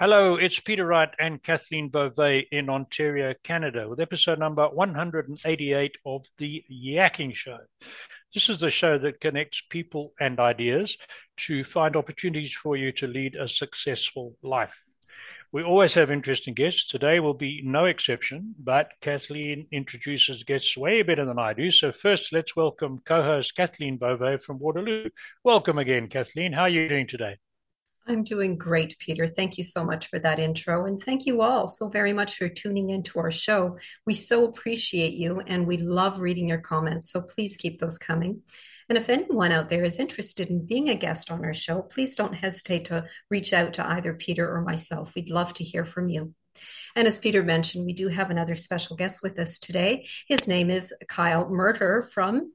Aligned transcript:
Hello, 0.00 0.36
it's 0.36 0.60
Peter 0.60 0.86
Wright 0.86 1.08
and 1.18 1.42
Kathleen 1.42 1.88
Beauvais 1.88 2.46
in 2.52 2.70
Ontario, 2.70 3.34
Canada, 3.42 3.88
with 3.88 3.98
episode 3.98 4.38
number 4.38 4.68
188 4.68 5.96
of 6.06 6.24
The 6.38 6.64
Yakking 6.70 7.34
Show. 7.34 7.58
This 8.32 8.48
is 8.48 8.60
the 8.60 8.70
show 8.70 8.96
that 8.98 9.20
connects 9.20 9.60
people 9.68 10.12
and 10.20 10.38
ideas 10.38 10.96
to 11.38 11.64
find 11.64 11.96
opportunities 11.96 12.54
for 12.54 12.76
you 12.76 12.92
to 12.92 13.08
lead 13.08 13.34
a 13.34 13.48
successful 13.48 14.36
life. 14.40 14.84
We 15.50 15.64
always 15.64 15.94
have 15.94 16.12
interesting 16.12 16.54
guests. 16.54 16.86
Today 16.86 17.18
will 17.18 17.34
be 17.34 17.62
no 17.64 17.86
exception, 17.86 18.54
but 18.56 18.92
Kathleen 19.00 19.66
introduces 19.72 20.44
guests 20.44 20.76
way 20.76 21.02
better 21.02 21.24
than 21.24 21.40
I 21.40 21.54
do. 21.54 21.72
So, 21.72 21.90
first, 21.90 22.32
let's 22.32 22.54
welcome 22.54 23.00
co 23.04 23.20
host 23.20 23.56
Kathleen 23.56 23.96
Beauvais 23.96 24.36
from 24.36 24.60
Waterloo. 24.60 25.10
Welcome 25.42 25.78
again, 25.78 26.06
Kathleen. 26.06 26.52
How 26.52 26.62
are 26.62 26.68
you 26.68 26.88
doing 26.88 27.08
today? 27.08 27.38
I'm 28.08 28.24
doing 28.24 28.56
great, 28.56 28.98
Peter. 28.98 29.26
Thank 29.26 29.58
you 29.58 29.64
so 29.64 29.84
much 29.84 30.06
for 30.06 30.18
that 30.18 30.38
intro. 30.38 30.86
And 30.86 30.98
thank 30.98 31.26
you 31.26 31.42
all 31.42 31.66
so 31.66 31.90
very 31.90 32.14
much 32.14 32.36
for 32.36 32.48
tuning 32.48 32.88
into 32.88 33.18
our 33.18 33.30
show. 33.30 33.76
We 34.06 34.14
so 34.14 34.46
appreciate 34.46 35.12
you 35.12 35.40
and 35.40 35.66
we 35.66 35.76
love 35.76 36.20
reading 36.20 36.48
your 36.48 36.58
comments. 36.58 37.10
So 37.10 37.20
please 37.20 37.58
keep 37.58 37.78
those 37.78 37.98
coming. 37.98 38.40
And 38.88 38.96
if 38.96 39.10
anyone 39.10 39.52
out 39.52 39.68
there 39.68 39.84
is 39.84 40.00
interested 40.00 40.48
in 40.48 40.64
being 40.64 40.88
a 40.88 40.94
guest 40.94 41.30
on 41.30 41.44
our 41.44 41.52
show, 41.52 41.82
please 41.82 42.16
don't 42.16 42.34
hesitate 42.34 42.86
to 42.86 43.04
reach 43.28 43.52
out 43.52 43.74
to 43.74 43.86
either 43.86 44.14
Peter 44.14 44.50
or 44.50 44.62
myself. 44.62 45.14
We'd 45.14 45.28
love 45.28 45.52
to 45.54 45.64
hear 45.64 45.84
from 45.84 46.08
you. 46.08 46.34
And 46.96 47.06
as 47.06 47.18
Peter 47.18 47.42
mentioned, 47.42 47.84
we 47.84 47.92
do 47.92 48.08
have 48.08 48.30
another 48.30 48.54
special 48.54 48.96
guest 48.96 49.22
with 49.22 49.38
us 49.38 49.58
today. 49.58 50.06
His 50.26 50.48
name 50.48 50.70
is 50.70 50.94
Kyle 51.08 51.44
Murtagh 51.44 52.10
from 52.10 52.52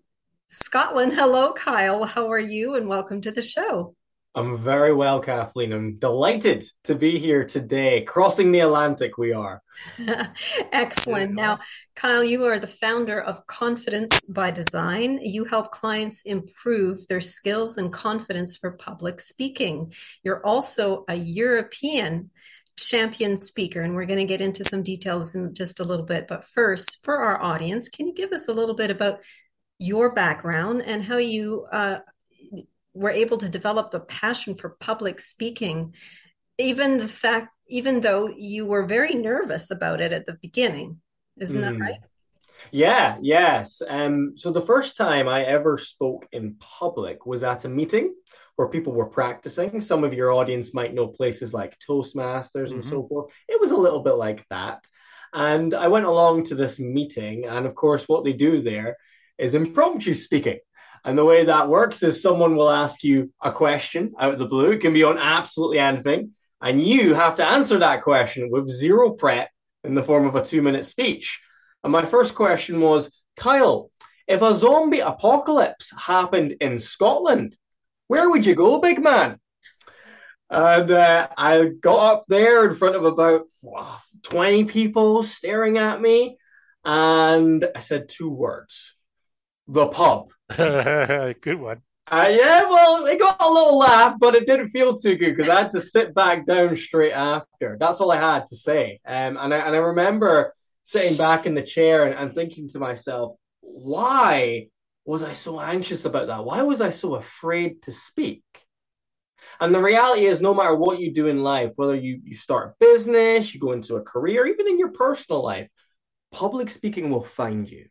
Scotland. 0.48 1.14
Hello, 1.14 1.54
Kyle. 1.54 2.06
How 2.06 2.32
are 2.32 2.40
you? 2.40 2.74
And 2.74 2.88
welcome 2.88 3.22
to 3.22 3.32
the 3.32 3.44
show. 3.44 3.96
I'm 4.36 4.64
very 4.64 4.94
well, 4.94 5.20
Kathleen. 5.20 5.72
I'm 5.74 5.98
delighted 5.98 6.66
to 6.86 6.96
be 6.96 7.20
here 7.20 7.46
today. 7.46 8.02
Crossing 8.02 8.52
the 8.52 8.62
Atlantic, 8.62 9.18
we 9.20 9.32
are. 9.32 9.62
Excellent. 10.72 11.34
Now, 11.34 11.60
Kyle, 11.96 12.24
you 12.24 12.46
are 12.46 12.58
the 12.58 12.66
founder 12.66 13.22
of 13.22 13.46
Confidence 13.46 14.26
by 14.26 14.50
Design. 14.50 15.20
You 15.22 15.46
help 15.46 15.72
clients 15.72 16.24
improve 16.26 17.08
their 17.08 17.22
skills 17.22 17.78
and 17.78 17.94
confidence 17.94 18.58
for 18.58 18.72
public 18.72 19.22
speaking. 19.22 19.94
You're 20.24 20.44
also 20.44 21.06
a 21.08 21.16
European 21.16 22.32
champion 22.76 23.38
speaker, 23.38 23.82
and 23.82 23.94
we're 23.94 24.08
going 24.08 24.18
to 24.18 24.26
get 24.26 24.42
into 24.42 24.64
some 24.64 24.82
details 24.82 25.36
in 25.36 25.54
just 25.54 25.80
a 25.80 25.84
little 25.84 26.08
bit. 26.08 26.28
But 26.28 26.44
first, 26.44 27.04
for 27.04 27.20
our 27.20 27.40
audience, 27.40 27.88
can 27.88 28.08
you 28.08 28.14
give 28.16 28.32
us 28.32 28.48
a 28.48 28.54
little 28.54 28.76
bit 28.76 28.90
about 28.90 29.20
your 29.78 30.12
background 30.12 30.82
and 30.82 31.04
how 31.04 31.18
you 31.18 31.68
uh, 31.72 32.00
were 32.94 33.10
able 33.10 33.38
to 33.38 33.50
develop 33.50 33.92
the 33.92 34.00
passion 34.00 34.56
for 34.56 34.78
public 34.80 35.20
speaking, 35.20 35.94
even 36.58 36.98
the 36.98 37.08
fact, 37.08 37.50
even 37.68 38.02
though 38.02 38.28
you 38.28 38.66
were 38.66 38.86
very 38.86 39.16
nervous 39.16 39.72
about 39.72 40.02
it 40.02 40.14
at 40.14 40.26
the 40.26 40.38
beginning. 40.42 41.02
Isn't 41.40 41.62
mm. 41.62 41.64
that 41.64 41.80
right? 41.80 42.00
Yeah, 42.72 43.18
yes. 43.22 43.82
Um, 43.88 44.34
so 44.36 44.52
the 44.52 44.66
first 44.66 44.96
time 44.98 45.28
I 45.28 45.44
ever 45.44 45.78
spoke 45.78 46.28
in 46.32 46.56
public 46.60 47.26
was 47.26 47.44
at 47.44 47.66
a 47.66 47.70
meeting 47.70 48.14
where 48.56 48.68
people 48.68 48.94
were 48.94 49.08
practicing. 49.08 49.82
Some 49.82 50.04
of 50.04 50.14
your 50.14 50.32
audience 50.32 50.74
might 50.74 50.94
know 50.94 51.08
places 51.08 51.54
like 51.54 51.78
Toastmasters 51.88 52.68
mm-hmm. 52.68 52.76
and 52.76 52.86
so 52.86 53.00
mm-hmm. 53.00 53.08
forth. 53.08 53.32
It 53.50 53.60
was 53.60 53.72
a 53.72 53.78
little 53.78 54.04
bit 54.04 54.14
like 54.14 54.46
that. 54.50 54.86
And 55.34 55.74
I 55.74 55.88
went 55.88 56.06
along 56.06 56.46
to 56.46 56.56
this 56.56 56.80
meeting, 56.80 57.46
and 57.46 57.66
of 57.66 57.74
course, 57.74 58.08
what 58.08 58.24
they 58.24 58.34
do 58.34 58.62
there 58.62 58.98
is 59.40 59.56
impromptu 59.56 60.14
speaking. 60.14 60.60
And 61.06 61.18
the 61.18 61.26
way 61.26 61.46
that 61.46 61.68
works 61.68 62.02
is 62.02 62.22
someone 62.22 62.56
will 62.56 62.70
ask 62.70 63.04
you 63.04 63.32
a 63.42 63.52
question 63.52 64.14
out 64.20 64.34
of 64.34 64.40
the 64.40 64.46
blue. 64.46 64.72
It 64.72 64.82
can 64.82 64.94
be 64.94 65.04
on 65.04 65.18
absolutely 65.18 65.80
anything. 65.80 66.32
And 66.62 66.82
you 66.82 67.14
have 67.14 67.36
to 67.36 67.46
answer 67.46 67.80
that 67.80 68.04
question 68.04 68.50
with 68.50 68.70
zero 68.70 69.12
prep 69.12 69.50
in 69.84 69.96
the 69.96 70.04
form 70.04 70.26
of 70.26 70.36
a 70.36 70.46
two 70.46 70.62
minute 70.62 70.86
speech. 70.86 71.42
And 71.84 71.92
my 71.92 72.06
first 72.06 72.36
question 72.36 72.80
was 72.80 73.12
Kyle, 73.36 73.92
if 74.28 74.42
a 74.42 74.56
zombie 74.56 75.00
apocalypse 75.00 75.92
happened 75.98 76.56
in 76.62 76.80
Scotland, 76.80 77.58
where 78.08 78.30
would 78.30 78.46
you 78.46 78.56
go, 78.56 78.80
big 78.80 79.04
man? 79.04 79.40
And 80.50 80.90
uh, 80.92 81.28
I 81.38 81.66
got 81.66 82.14
up 82.14 82.26
there 82.30 82.70
in 82.70 82.78
front 82.78 82.96
of 82.96 83.04
about 83.04 83.48
20 84.24 84.66
people 84.66 85.24
staring 85.24 85.78
at 85.78 86.00
me. 86.00 86.38
And 86.86 87.68
I 87.76 87.80
said 87.80 88.08
two 88.08 88.30
words 88.30 88.96
the 89.68 89.88
pub. 89.88 90.30
good 90.56 91.60
one. 91.60 91.82
Uh, 92.12 92.28
yeah, 92.30 92.64
well, 92.64 93.06
it 93.06 93.18
got 93.18 93.38
a 93.40 93.50
little 93.50 93.78
laugh, 93.78 94.16
but 94.20 94.36
it 94.36 94.46
didn't 94.46 94.70
feel 94.70 94.98
too 94.98 95.16
good 95.16 95.36
because 95.36 95.50
I 95.50 95.62
had 95.62 95.72
to 95.72 95.82
sit 95.82 96.14
back 96.14 96.46
down 96.46 96.76
straight 96.76 97.14
after. 97.14 97.78
That's 97.80 98.02
all 98.02 98.12
I 98.12 98.18
had 98.18 98.46
to 98.50 98.58
say. 98.58 99.00
Um, 99.06 99.38
and 99.38 99.54
I 99.54 99.58
and 99.60 99.76
I 99.76 99.80
remember 99.80 100.54
sitting 100.84 101.18
back 101.18 101.46
in 101.46 101.56
the 101.56 101.62
chair 101.62 102.06
and, 102.06 102.14
and 102.14 102.36
thinking 102.36 102.68
to 102.70 102.80
myself, 102.80 103.38
why 103.62 104.68
was 105.06 105.24
I 105.24 105.32
so 105.32 105.60
anxious 105.60 106.04
about 106.04 106.28
that? 106.28 106.44
Why 106.44 106.62
was 106.62 106.82
I 106.82 106.90
so 106.90 107.16
afraid 107.16 107.82
to 107.84 107.94
speak? 107.94 108.44
And 109.60 109.74
the 109.74 109.80
reality 109.80 110.26
is, 110.26 110.42
no 110.42 110.54
matter 110.54 110.76
what 110.76 111.00
you 111.00 111.14
do 111.14 111.28
in 111.28 111.44
life, 111.44 111.72
whether 111.76 111.96
you, 111.96 112.20
you 112.24 112.36
start 112.36 112.70
a 112.70 112.86
business, 112.86 113.54
you 113.54 113.60
go 113.60 113.72
into 113.72 113.96
a 113.96 114.02
career, 114.02 114.46
even 114.46 114.68
in 114.68 114.80
your 114.80 114.92
personal 114.92 115.44
life, 115.44 115.70
public 116.32 116.70
speaking 116.70 117.10
will 117.10 117.24
find 117.24 117.70
you. 117.70 117.88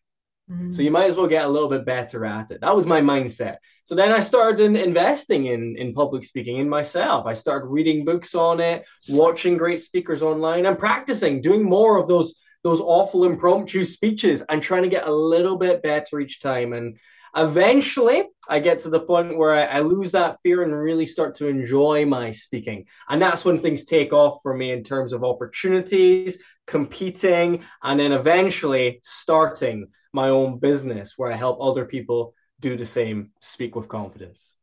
Mm-hmm. 0.51 0.73
So 0.73 0.83
you 0.83 0.91
might 0.91 1.07
as 1.07 1.17
well 1.17 1.29
get 1.29 1.45
a 1.45 1.49
little 1.49 1.69
bit 1.69 1.85
better 1.85 2.25
at 2.25 2.51
it. 2.51 2.61
That 2.61 2.75
was 2.75 2.87
my 2.87 3.01
mindset. 3.01 3.57
So 3.85 3.95
then 3.95 4.13
I 4.13 4.21
started 4.21 4.61
in 4.61 4.77
investing 4.77 5.47
in 5.47 5.77
in 5.77 5.95
public 5.95 6.25
speaking 6.25 6.57
in 6.59 6.69
myself. 6.69 7.27
I 7.27 7.35
started 7.35 7.67
reading 7.67 8.05
books 8.05 8.35
on 8.35 8.61
it, 8.61 8.85
watching 9.09 9.57
great 9.57 9.81
speakers 9.81 10.23
online, 10.23 10.67
and 10.67 10.79
practicing, 10.79 11.41
doing 11.41 11.63
more 11.63 11.99
of 11.99 12.09
those 12.09 12.35
those 12.63 12.81
awful 12.81 13.25
impromptu 13.25 13.85
speeches 13.85 14.43
and 14.49 14.63
trying 14.63 14.85
to 14.85 14.89
get 14.89 15.07
a 15.07 15.13
little 15.13 15.57
bit 15.57 15.83
better 15.83 16.21
each 16.21 16.41
time. 16.41 16.73
And 16.73 16.97
eventually, 17.35 18.25
I 18.49 18.61
get 18.61 18.81
to 18.81 18.91
the 18.91 19.01
point 19.01 19.37
where 19.37 19.53
I, 19.53 19.65
I 19.65 19.81
lose 19.81 20.13
that 20.13 20.39
fear 20.43 20.63
and 20.63 20.73
really 20.73 21.07
start 21.07 21.35
to 21.37 21.49
enjoy 21.49 22.07
my 22.07 22.31
speaking. 22.31 22.87
And 23.09 23.21
that's 23.21 23.45
when 23.45 23.61
things 23.61 23.85
take 23.85 24.13
off 24.13 24.41
for 24.43 24.55
me 24.55 24.71
in 24.71 24.85
terms 24.85 25.13
of 25.13 25.25
opportunities, 25.25 26.39
competing, 26.67 27.65
and 27.83 27.99
then 27.99 28.13
eventually 28.13 29.01
starting 29.03 29.89
my 30.13 30.29
own 30.29 30.59
business 30.59 31.15
where 31.17 31.33
I 31.33 31.37
help 31.37 31.59
other 31.61 31.85
people 31.85 32.35
do 32.61 32.77
the 32.77 32.87
same, 32.87 33.31
speak 33.41 33.75
with 33.75 33.89
confidence. 33.89 34.55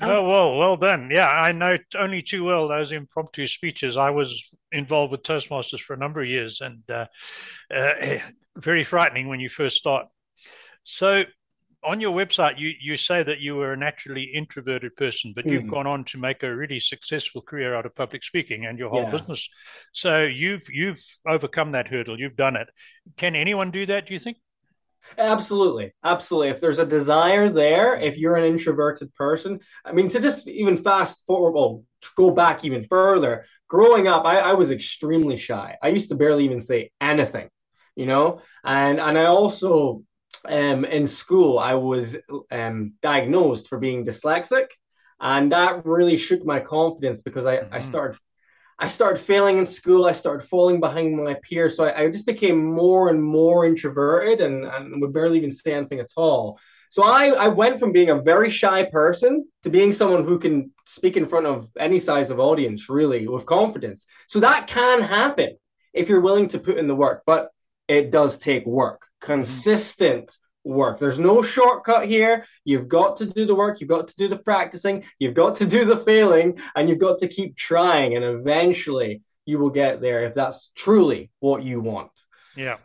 Oh 0.00 0.28
well, 0.28 0.56
well 0.56 0.76
done. 0.76 1.08
Yeah, 1.10 1.28
I 1.28 1.50
know 1.52 1.76
only 1.98 2.22
too 2.22 2.44
well 2.44 2.68
those 2.68 2.92
impromptu 2.92 3.48
speeches. 3.48 3.96
I 3.96 4.10
was 4.10 4.48
involved 4.70 5.10
with 5.10 5.22
Toastmasters 5.22 5.80
for 5.80 5.94
a 5.94 5.98
number 5.98 6.22
of 6.22 6.28
years, 6.28 6.60
and 6.60 6.88
uh, 6.88 7.06
uh, 7.74 8.18
very 8.56 8.84
frightening 8.84 9.28
when 9.28 9.40
you 9.40 9.48
first 9.48 9.76
start. 9.76 10.06
So, 10.84 11.24
on 11.82 12.00
your 12.00 12.12
website, 12.12 12.60
you 12.60 12.74
you 12.80 12.96
say 12.96 13.24
that 13.24 13.40
you 13.40 13.56
were 13.56 13.72
a 13.72 13.76
naturally 13.76 14.30
introverted 14.32 14.94
person, 14.94 15.32
but 15.34 15.46
mm. 15.46 15.52
you've 15.52 15.64
hmm. 15.64 15.70
gone 15.70 15.86
on 15.88 16.04
to 16.04 16.18
make 16.18 16.44
a 16.44 16.54
really 16.54 16.78
successful 16.78 17.42
career 17.42 17.74
out 17.74 17.86
of 17.86 17.96
public 17.96 18.22
speaking 18.22 18.66
and 18.66 18.78
your 18.78 18.90
whole 18.90 19.02
yeah. 19.02 19.10
business. 19.10 19.48
So 19.92 20.22
you've 20.22 20.68
you've 20.70 21.02
overcome 21.26 21.72
that 21.72 21.88
hurdle. 21.88 22.20
You've 22.20 22.36
done 22.36 22.54
it. 22.54 22.68
Can 23.16 23.34
anyone 23.34 23.72
do 23.72 23.84
that? 23.86 24.06
Do 24.06 24.14
you 24.14 24.20
think? 24.20 24.36
Absolutely. 25.16 25.92
Absolutely. 26.04 26.48
If 26.48 26.60
there's 26.60 26.78
a 26.78 26.86
desire 26.86 27.48
there, 27.48 27.96
if 27.96 28.16
you're 28.16 28.36
an 28.36 28.44
introverted 28.44 29.14
person, 29.14 29.60
I 29.84 29.92
mean, 29.92 30.08
to 30.10 30.20
just 30.20 30.46
even 30.46 30.82
fast 30.82 31.24
forward, 31.26 31.52
well, 31.52 31.84
to 32.02 32.08
go 32.16 32.30
back 32.30 32.64
even 32.64 32.84
further, 32.84 33.44
growing 33.68 34.06
up, 34.06 34.24
I, 34.24 34.38
I 34.38 34.52
was 34.54 34.70
extremely 34.70 35.36
shy. 35.36 35.76
I 35.82 35.88
used 35.88 36.10
to 36.10 36.14
barely 36.14 36.44
even 36.44 36.60
say 36.60 36.90
anything, 37.00 37.48
you 37.96 38.06
know? 38.06 38.42
And, 38.64 39.00
and 39.00 39.18
I 39.18 39.24
also, 39.24 40.02
um, 40.44 40.84
in 40.84 41.06
school, 41.06 41.58
I 41.58 41.74
was 41.74 42.16
um, 42.50 42.94
diagnosed 43.02 43.68
for 43.68 43.78
being 43.78 44.04
dyslexic. 44.04 44.66
And 45.20 45.50
that 45.50 45.84
really 45.84 46.16
shook 46.16 46.44
my 46.44 46.60
confidence 46.60 47.20
because 47.22 47.44
I, 47.44 47.56
mm-hmm. 47.56 47.74
I 47.74 47.80
started 47.80 48.18
I 48.78 48.88
started 48.88 49.20
failing 49.20 49.58
in 49.58 49.66
school. 49.66 50.06
I 50.06 50.12
started 50.12 50.46
falling 50.46 50.78
behind 50.80 51.16
my 51.16 51.34
peers. 51.42 51.76
So 51.76 51.84
I, 51.84 52.02
I, 52.02 52.10
just 52.10 52.26
became 52.26 52.64
more 52.64 53.08
and 53.08 53.20
more 53.22 53.66
introverted 53.66 54.40
and, 54.40 54.64
and 54.64 55.00
would 55.02 55.12
barely 55.12 55.38
even 55.38 55.50
say 55.50 55.74
anything 55.74 55.98
at 55.98 56.12
all. 56.16 56.58
So 56.90 57.02
I, 57.02 57.26
I 57.26 57.48
went 57.48 57.80
from 57.80 57.92
being 57.92 58.10
a 58.10 58.22
very 58.22 58.50
shy 58.50 58.84
person 58.84 59.46
to 59.62 59.70
being 59.70 59.92
someone 59.92 60.24
who 60.24 60.38
can 60.38 60.72
speak 60.86 61.16
in 61.16 61.26
front 61.26 61.46
of 61.46 61.68
any 61.78 61.98
size 61.98 62.30
of 62.30 62.40
audience, 62.40 62.88
really, 62.88 63.26
with 63.26 63.46
confidence. 63.46 64.06
So 64.26 64.40
that 64.40 64.68
can 64.68 65.02
happen 65.02 65.58
if 65.92 66.08
you're 66.08 66.20
willing 66.20 66.48
to 66.48 66.58
put 66.58 66.78
in 66.78 66.86
the 66.86 66.94
work, 66.94 67.24
but 67.26 67.50
it 67.88 68.10
does 68.10 68.38
take 68.38 68.64
work, 68.64 69.02
mm-hmm. 69.02 69.32
consistent 69.32 70.36
work. 70.68 70.98
There's 70.98 71.18
no 71.18 71.42
shortcut 71.42 72.06
here. 72.06 72.46
You've 72.64 72.88
got 72.88 73.16
to 73.18 73.26
do 73.26 73.46
the 73.46 73.54
work, 73.54 73.80
you've 73.80 73.88
got 73.88 74.08
to 74.08 74.16
do 74.16 74.28
the 74.28 74.36
practicing, 74.36 75.04
you've 75.18 75.34
got 75.34 75.56
to 75.56 75.66
do 75.66 75.84
the 75.84 75.96
failing, 75.96 76.60
and 76.76 76.88
you've 76.88 76.98
got 76.98 77.18
to 77.18 77.28
keep 77.28 77.56
trying. 77.56 78.14
And 78.14 78.24
eventually 78.24 79.22
you 79.46 79.58
will 79.58 79.70
get 79.70 80.00
there 80.00 80.24
if 80.24 80.34
that's 80.34 80.70
truly 80.74 81.30
what 81.40 81.62
you 81.62 81.80
want. 81.80 82.10
Yeah, 82.54 82.78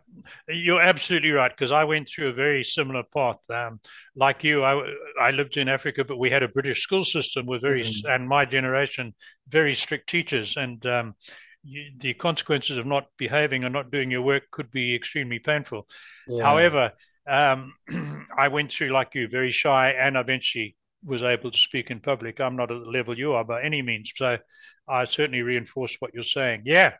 you're 0.47 0.81
absolutely 0.81 1.31
right 1.31 1.51
because 1.51 1.71
I 1.71 1.83
went 1.83 2.07
through 2.07 2.29
a 2.29 2.33
very 2.33 2.63
similar 2.63 3.03
path. 3.11 3.39
Um, 3.49 3.79
like 4.15 4.43
you, 4.43 4.63
I, 4.63 4.93
I 5.19 5.31
lived 5.31 5.57
in 5.57 5.67
Africa, 5.67 6.05
but 6.05 6.17
we 6.17 6.29
had 6.29 6.43
a 6.43 6.47
British 6.47 6.83
school 6.83 7.03
system 7.03 7.47
with 7.47 7.61
very, 7.61 7.83
mm-hmm. 7.83 8.09
and 8.09 8.29
my 8.29 8.45
generation, 8.45 9.15
very 9.47 9.73
strict 9.73 10.09
teachers. 10.09 10.55
And 10.57 10.85
um, 10.85 11.15
you, 11.63 11.85
the 11.99 12.13
consequences 12.13 12.77
of 12.77 12.85
not 12.85 13.07
behaving 13.17 13.63
or 13.63 13.69
not 13.69 13.89
doing 13.89 14.11
your 14.11 14.21
work 14.21 14.43
could 14.51 14.69
be 14.69 14.93
extremely 14.93 15.39
painful. 15.39 15.87
Yeah. 16.27 16.43
However, 16.43 16.91
um, 17.27 17.73
I 18.37 18.47
went 18.47 18.71
through, 18.71 18.91
like 18.91 19.15
you, 19.15 19.27
very 19.27 19.51
shy 19.51 19.91
and 19.91 20.17
eventually 20.17 20.75
was 21.05 21.23
able 21.23 21.51
to 21.51 21.57
speak 21.57 21.91
in 21.91 21.99
public. 21.99 22.39
I'm 22.39 22.55
not 22.55 22.71
at 22.71 22.79
the 22.79 22.89
level 22.89 23.17
you 23.17 23.33
are 23.33 23.43
by 23.43 23.63
any 23.63 23.81
means. 23.81 24.11
So 24.15 24.37
I 24.87 25.05
certainly 25.05 25.41
reinforce 25.41 25.95
what 25.99 26.13
you're 26.13 26.23
saying. 26.23 26.63
Yeah. 26.65 26.93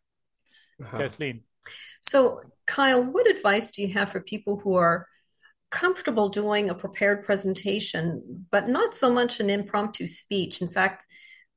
Uh-huh. 0.81 0.97
Kathleen. 0.97 1.41
So, 2.01 2.41
Kyle, 2.65 3.01
what 3.03 3.29
advice 3.29 3.71
do 3.71 3.81
you 3.81 3.93
have 3.93 4.11
for 4.11 4.19
people 4.19 4.59
who 4.59 4.75
are 4.75 5.07
comfortable 5.71 6.29
doing 6.29 6.69
a 6.69 6.75
prepared 6.75 7.25
presentation, 7.25 8.45
but 8.51 8.67
not 8.67 8.93
so 8.93 9.11
much 9.11 9.39
an 9.39 9.49
impromptu 9.49 10.05
speech? 10.07 10.61
In 10.61 10.67
fact, 10.67 11.03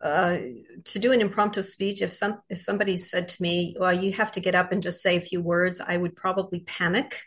uh, 0.01 0.39
to 0.85 0.99
do 0.99 1.13
an 1.13 1.21
impromptu 1.21 1.63
speech, 1.63 2.03
if 2.03 2.13
some 2.13 2.41
if 2.51 2.59
somebody 2.59 2.97
said 2.97 3.29
to 3.29 3.43
me, 3.43 3.77
"Well, 3.79 3.93
you 3.93 4.13
have 4.13 4.31
to 4.33 4.41
get 4.41 4.55
up 4.55 4.71
and 4.71 4.83
just 4.83 5.03
say 5.03 5.17
a 5.17 5.21
few 5.21 5.41
words," 5.41 5.81
I 5.81 5.97
would 5.97 6.15
probably 6.15 6.61
panic. 6.61 7.23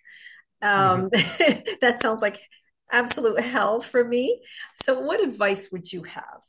Um, 0.61 1.09
mm-hmm. 1.09 1.59
that 1.81 1.99
sounds 1.99 2.21
like 2.21 2.39
absolute 2.91 3.39
hell 3.39 3.81
for 3.81 4.03
me. 4.03 4.41
So, 4.75 4.99
what 4.99 5.23
advice 5.23 5.69
would 5.71 5.91
you 5.91 6.03
have? 6.03 6.41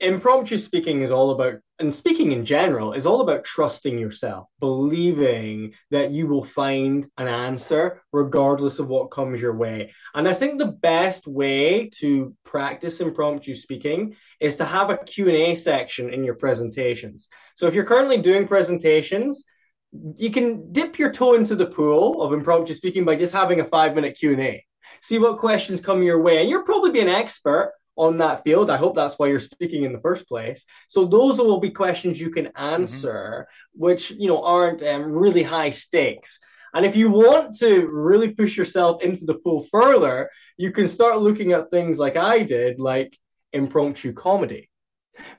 impromptu 0.00 0.56
speaking 0.56 1.02
is 1.02 1.10
all 1.10 1.32
about 1.32 1.54
and 1.80 1.92
speaking 1.92 2.30
in 2.32 2.44
general 2.44 2.92
is 2.92 3.04
all 3.04 3.20
about 3.20 3.44
trusting 3.44 3.98
yourself 3.98 4.46
believing 4.60 5.72
that 5.90 6.12
you 6.12 6.28
will 6.28 6.44
find 6.44 7.06
an 7.18 7.26
answer 7.26 8.00
regardless 8.12 8.78
of 8.78 8.86
what 8.86 9.10
comes 9.10 9.40
your 9.40 9.56
way 9.56 9.92
and 10.14 10.28
i 10.28 10.32
think 10.32 10.56
the 10.56 10.66
best 10.66 11.26
way 11.26 11.90
to 11.92 12.32
practice 12.44 13.00
impromptu 13.00 13.54
speaking 13.54 14.14
is 14.38 14.54
to 14.54 14.64
have 14.64 14.90
a 14.90 14.98
q&a 14.98 15.54
section 15.56 16.10
in 16.10 16.22
your 16.22 16.34
presentations 16.34 17.26
so 17.56 17.66
if 17.66 17.74
you're 17.74 17.84
currently 17.84 18.18
doing 18.18 18.46
presentations 18.46 19.44
you 19.92 20.30
can 20.30 20.72
dip 20.72 20.98
your 20.98 21.12
toe 21.12 21.34
into 21.34 21.56
the 21.56 21.66
pool 21.66 22.22
of 22.22 22.32
impromptu 22.32 22.74
speaking 22.74 23.04
by 23.04 23.16
just 23.16 23.32
having 23.32 23.60
a 23.60 23.64
five 23.64 23.94
minute 23.94 24.16
q&a 24.18 24.64
see 25.00 25.18
what 25.18 25.38
questions 25.38 25.80
come 25.80 26.02
your 26.02 26.20
way 26.20 26.40
and 26.40 26.48
you'll 26.48 26.62
probably 26.62 26.90
be 26.90 27.00
an 27.00 27.08
expert 27.08 27.72
on 27.98 28.16
that 28.18 28.44
field. 28.44 28.70
I 28.70 28.76
hope 28.76 28.94
that's 28.94 29.18
why 29.18 29.26
you're 29.26 29.40
speaking 29.40 29.82
in 29.82 29.92
the 29.92 30.00
first 30.00 30.26
place. 30.28 30.64
So 30.86 31.04
those 31.04 31.38
will 31.38 31.58
be 31.58 31.70
questions 31.70 32.20
you 32.20 32.30
can 32.30 32.52
answer, 32.56 33.48
mm-hmm. 33.48 33.84
which 33.84 34.12
you 34.12 34.28
know 34.28 34.42
aren't 34.42 34.82
um, 34.82 35.12
really 35.12 35.42
high 35.42 35.70
stakes. 35.70 36.38
And 36.72 36.86
if 36.86 36.94
you 36.94 37.10
want 37.10 37.56
to 37.58 37.86
really 37.86 38.28
push 38.28 38.56
yourself 38.56 39.02
into 39.02 39.24
the 39.24 39.34
pool 39.34 39.66
further, 39.70 40.30
you 40.56 40.70
can 40.70 40.86
start 40.86 41.18
looking 41.18 41.52
at 41.52 41.70
things 41.70 41.98
like 41.98 42.16
I 42.16 42.42
did, 42.42 42.78
like 42.78 43.18
impromptu 43.52 44.12
comedy. 44.12 44.70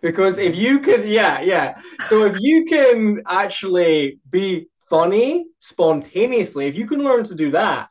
Because 0.02 0.38
if 0.38 0.56
you 0.56 0.80
can, 0.80 1.08
yeah, 1.08 1.42
yeah. 1.42 1.80
So 2.08 2.26
if 2.26 2.36
you 2.40 2.66
can 2.66 3.22
actually 3.28 4.20
be 4.30 4.68
funny 4.90 5.46
spontaneously, 5.60 6.68
if 6.68 6.76
you 6.76 6.88
can 6.88 7.04
learn 7.04 7.26
to 7.26 7.36
do 7.36 7.52
that, 7.52 7.90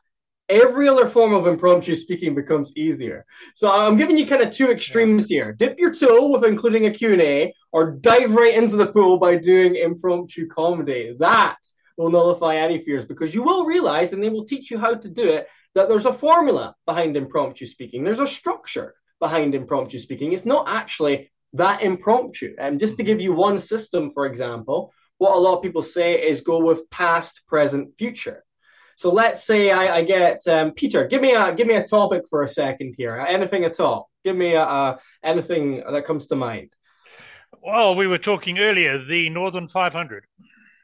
every 0.49 0.87
other 0.89 1.07
form 1.07 1.33
of 1.33 1.47
impromptu 1.47 1.95
speaking 1.95 2.33
becomes 2.33 2.75
easier. 2.75 3.25
So 3.53 3.71
I'm 3.71 3.97
giving 3.97 4.17
you 4.17 4.25
kind 4.25 4.41
of 4.41 4.51
two 4.51 4.71
extremes 4.71 5.27
here. 5.27 5.53
Dip 5.53 5.77
your 5.77 5.93
toe 5.93 6.27
with 6.27 6.43
including 6.43 6.87
a 6.87 6.91
Q&A 6.91 7.53
or 7.71 7.91
dive 7.91 8.33
right 8.33 8.55
into 8.55 8.75
the 8.75 8.87
pool 8.87 9.19
by 9.19 9.37
doing 9.37 9.75
impromptu 9.75 10.47
comedy. 10.47 11.15
That 11.19 11.57
will 11.97 12.09
nullify 12.09 12.55
any 12.55 12.83
fears 12.83 13.05
because 13.05 13.35
you 13.35 13.43
will 13.43 13.65
realize 13.65 14.13
and 14.13 14.23
they 14.23 14.29
will 14.29 14.45
teach 14.45 14.71
you 14.71 14.79
how 14.79 14.95
to 14.95 15.09
do 15.09 15.29
it 15.29 15.47
that 15.75 15.87
there's 15.87 16.05
a 16.05 16.13
formula 16.13 16.75
behind 16.85 17.15
impromptu 17.15 17.65
speaking. 17.65 18.03
There's 18.03 18.19
a 18.19 18.27
structure 18.27 18.95
behind 19.19 19.53
impromptu 19.53 19.99
speaking. 19.99 20.33
It's 20.33 20.45
not 20.45 20.67
actually 20.67 21.31
that 21.53 21.81
impromptu. 21.81 22.55
And 22.59 22.79
just 22.79 22.97
to 22.97 23.03
give 23.03 23.21
you 23.21 23.33
one 23.33 23.59
system, 23.59 24.11
for 24.13 24.25
example, 24.25 24.93
what 25.17 25.35
a 25.35 25.39
lot 25.39 25.57
of 25.57 25.63
people 25.63 25.83
say 25.83 26.27
is 26.27 26.41
go 26.41 26.59
with 26.59 26.89
past, 26.89 27.41
present, 27.47 27.97
future. 27.97 28.43
So 28.95 29.11
let's 29.11 29.45
say 29.45 29.71
I, 29.71 29.97
I 29.97 30.03
get 30.03 30.45
um, 30.47 30.71
Peter. 30.71 31.07
Give 31.07 31.21
me 31.21 31.33
a 31.33 31.53
give 31.55 31.67
me 31.67 31.75
a 31.75 31.87
topic 31.87 32.23
for 32.29 32.43
a 32.43 32.47
second 32.47 32.95
here. 32.97 33.15
Anything 33.17 33.63
at 33.63 33.79
all? 33.79 34.09
Give 34.25 34.35
me 34.35 34.55
a, 34.55 34.63
a, 34.63 34.99
anything 35.23 35.83
that 35.89 36.05
comes 36.05 36.27
to 36.27 36.35
mind. 36.35 36.73
Well, 37.61 37.95
we 37.95 38.07
were 38.07 38.17
talking 38.17 38.59
earlier 38.59 39.03
the 39.03 39.29
Northern 39.29 39.67
500. 39.67 40.25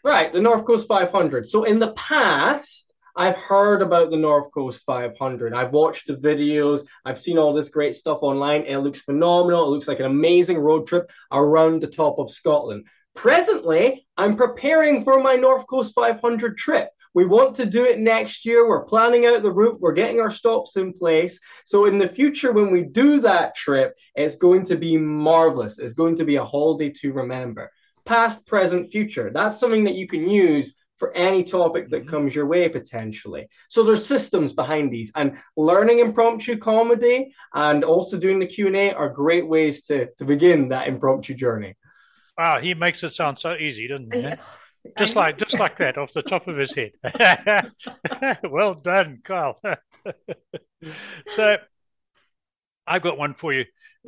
Right, 0.04 0.32
the 0.32 0.42
North 0.42 0.66
Coast 0.66 0.88
500. 0.88 1.48
So 1.48 1.64
in 1.64 1.80
the 1.80 1.94
past, 1.94 2.94
I've 3.18 3.38
heard 3.38 3.82
about 3.82 4.10
the 4.10 4.18
North 4.18 4.52
Coast 4.52 4.84
500. 4.86 5.54
I've 5.54 5.72
watched 5.72 6.08
the 6.08 6.16
videos. 6.16 6.86
I've 7.06 7.18
seen 7.18 7.38
all 7.38 7.54
this 7.54 7.70
great 7.70 7.96
stuff 7.96 8.20
online. 8.22 8.64
It 8.64 8.78
looks 8.80 9.00
phenomenal. 9.00 9.66
It 9.66 9.70
looks 9.70 9.88
like 9.88 10.02
an 10.02 10.06
amazing 10.06 10.58
road 10.58 10.86
trip 10.86 11.10
around 11.32 11.82
the 11.82 11.88
top 11.88 12.20
of 12.20 12.30
Scotland. 12.30 12.86
Presently, 13.16 14.06
I'm 14.18 14.36
preparing 14.36 15.06
for 15.06 15.22
my 15.22 15.36
North 15.36 15.66
Coast 15.68 15.94
500 15.96 16.58
trip. 16.58 16.90
We 17.14 17.26
want 17.26 17.56
to 17.56 17.66
do 17.66 17.86
it 17.86 18.00
next 18.00 18.46
year. 18.46 18.68
We're 18.68 18.84
planning 18.84 19.26
out 19.26 19.42
the 19.42 19.52
route. 19.52 19.80
We're 19.80 19.94
getting 19.94 20.20
our 20.20 20.32
stops 20.32 20.76
in 20.76 20.92
place. 20.92 21.40
So 21.64 21.86
in 21.86 21.98
the 21.98 22.10
future, 22.10 22.52
when 22.52 22.70
we 22.70 22.84
do 22.84 23.22
that 23.22 23.56
trip, 23.56 23.96
it's 24.16 24.36
going 24.36 24.66
to 24.66 24.76
be 24.76 24.98
marvelous. 24.98 25.80
It's 25.80 25.94
going 25.94 26.18
to 26.18 26.26
be 26.26 26.36
a 26.36 26.44
holiday 26.44 26.90
to 27.00 27.14
remember. 27.14 27.72
Past, 28.04 28.46
present, 28.46 28.92
future. 28.92 29.32
That's 29.34 29.58
something 29.58 29.86
that 29.86 29.96
you 29.96 30.06
can 30.06 30.30
use 30.30 30.76
for 30.98 31.16
any 31.16 31.44
topic 31.44 31.90
that 31.90 32.02
mm-hmm. 32.02 32.10
comes 32.10 32.36
your 32.36 32.46
way 32.46 32.70
potentially. 32.70 33.48
So 33.70 33.84
there's 33.84 34.06
systems 34.06 34.54
behind 34.54 34.92
these 34.92 35.12
and 35.16 35.38
learning 35.58 36.00
impromptu 36.00 36.58
comedy 36.58 37.34
and 37.54 37.84
also 37.84 38.18
doing 38.18 38.40
the 38.40 38.48
Q&A 38.48 38.94
are 38.94 39.10
great 39.10 39.48
ways 39.48 39.84
to, 39.84 40.08
to 40.18 40.26
begin 40.26 40.70
that 40.70 40.88
impromptu 40.88 41.34
journey. 41.34 41.76
Wow, 42.38 42.60
he 42.60 42.74
makes 42.74 43.04
it 43.04 43.14
sound 43.14 43.40
so 43.40 43.56
easy, 43.56 43.88
doesn't 43.88 44.14
he? 44.14 44.36
just 44.98 45.16
like 45.16 45.38
just 45.38 45.60
like 45.60 45.78
that 45.78 45.98
off 45.98 46.14
the 46.14 46.22
top 46.22 46.48
of 46.48 46.58
his 46.58 46.74
head. 46.74 46.92
well 48.44 48.76
done, 48.76 49.22
Kyle. 49.24 49.60
so 51.28 51.58
I've 52.88 53.02
got 53.02 53.18
one 53.18 53.34
for 53.34 53.54
you. 53.54 53.66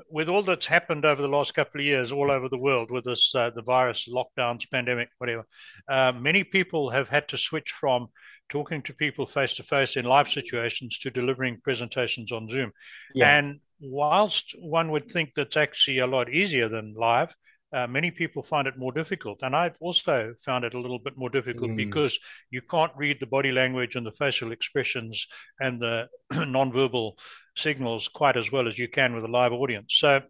With 0.09 0.29
all 0.29 0.43
that's 0.43 0.67
happened 0.67 1.05
over 1.05 1.21
the 1.21 1.27
last 1.27 1.55
couple 1.55 1.81
of 1.81 1.85
years 1.85 2.11
all 2.11 2.29
over 2.29 2.49
the 2.49 2.57
world 2.57 2.91
with 2.91 3.05
this 3.05 3.33
uh, 3.33 3.49
the 3.49 3.63
virus, 3.63 4.07
lockdowns, 4.07 4.69
pandemic, 4.69 5.09
whatever, 5.17 5.45
uh, 5.89 6.11
many 6.11 6.43
people 6.43 6.91
have 6.91 7.09
had 7.09 7.27
to 7.29 7.37
switch 7.37 7.71
from 7.71 8.09
talking 8.49 8.81
to 8.83 8.93
people 8.93 9.25
face 9.25 9.53
to 9.53 9.63
face 9.63 9.97
in 9.97 10.05
live 10.05 10.29
situations 10.29 10.99
to 10.99 11.09
delivering 11.09 11.59
presentations 11.63 12.31
on 12.31 12.49
Zoom. 12.49 12.71
Yeah. 13.13 13.37
And 13.37 13.59
whilst 13.79 14.55
one 14.59 14.91
would 14.91 15.09
think 15.09 15.31
that's 15.35 15.57
actually 15.57 15.99
a 15.99 16.07
lot 16.07 16.29
easier 16.29 16.69
than 16.69 16.93
live, 16.93 17.35
uh, 17.73 17.87
many 17.87 18.11
people 18.11 18.43
find 18.43 18.67
it 18.67 18.77
more 18.77 18.91
difficult. 18.91 19.39
And 19.41 19.55
I've 19.55 19.75
also 19.81 20.33
found 20.43 20.63
it 20.63 20.73
a 20.73 20.79
little 20.79 20.99
bit 20.99 21.17
more 21.17 21.29
difficult 21.29 21.71
mm. 21.71 21.75
because 21.75 22.17
you 22.49 22.61
can't 22.61 22.91
read 22.95 23.17
the 23.19 23.25
body 23.25 23.51
language 23.51 23.95
and 23.95 24.05
the 24.05 24.11
facial 24.11 24.51
expressions 24.51 25.27
and 25.59 25.81
the 25.81 26.07
nonverbal 26.33 27.17
signals 27.55 28.07
quite 28.07 28.37
as 28.37 28.51
well 28.51 28.67
as 28.67 28.79
you 28.79 28.87
can 28.87 29.13
with 29.13 29.25
a 29.25 29.27
live 29.27 29.51
audience. 29.51 29.95
So, 29.97 30.21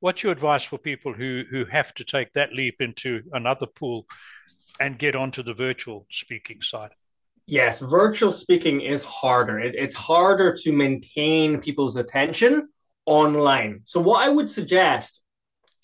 what's 0.00 0.22
your 0.22 0.32
advice 0.32 0.64
for 0.64 0.78
people 0.78 1.12
who, 1.12 1.44
who 1.50 1.64
have 1.66 1.92
to 1.94 2.04
take 2.04 2.32
that 2.32 2.52
leap 2.52 2.76
into 2.80 3.22
another 3.32 3.66
pool 3.66 4.06
and 4.80 4.98
get 4.98 5.14
onto 5.14 5.42
the 5.42 5.54
virtual 5.54 6.06
speaking 6.10 6.62
side? 6.62 6.90
Yes, 7.46 7.80
virtual 7.80 8.32
speaking 8.32 8.80
is 8.80 9.02
harder. 9.02 9.58
It, 9.58 9.74
it's 9.74 9.94
harder 9.94 10.54
to 10.62 10.72
maintain 10.72 11.60
people's 11.60 11.96
attention 11.96 12.68
online. 13.04 13.80
So, 13.84 14.00
what 14.00 14.22
I 14.22 14.30
would 14.30 14.48
suggest 14.48 15.20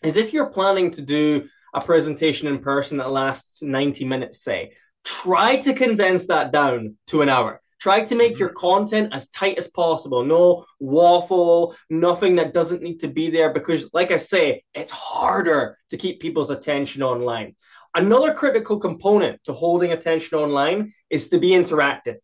is 0.05 0.17
if 0.17 0.33
you're 0.33 0.47
planning 0.47 0.91
to 0.93 1.03
do 1.03 1.49
a 1.73 1.81
presentation 1.81 2.47
in 2.47 2.59
person 2.61 2.99
that 2.99 3.11
lasts 3.11 3.63
90 3.63 4.05
minutes, 4.05 4.43
say, 4.43 4.73
try 5.05 5.57
to 5.57 5.75
condense 5.75 6.27
that 6.29 6.53
down 6.53 6.97
to 7.09 7.23
an 7.23 7.29
hour. 7.29 7.61
Try 7.81 8.05
to 8.05 8.15
make 8.15 8.33
mm-hmm. 8.33 8.41
your 8.41 8.49
content 8.51 9.13
as 9.13 9.29
tight 9.29 9.59
as 9.59 9.69
possible. 9.69 10.25
No 10.25 10.65
waffle, 10.81 11.75
nothing 11.91 12.37
that 12.37 12.55
doesn't 12.55 12.83
need 12.83 13.01
to 13.01 13.09
be 13.09 13.31
there 13.31 13.53
because, 13.53 13.91
like 13.93 14.11
I 14.11 14.17
say, 14.17 14.65
it's 14.73 14.93
harder 14.93 15.77
to 15.91 15.97
keep 15.97 16.21
people's 16.21 16.51
attention 16.51 17.03
online. 17.03 17.55
Another 17.95 18.33
critical 18.33 18.79
component 18.79 19.43
to 19.45 19.53
holding 19.53 19.93
attention 19.93 20.39
online 20.39 20.95
is 21.11 21.29
to 21.29 21.39
be 21.39 21.51
interactive. 21.51 22.17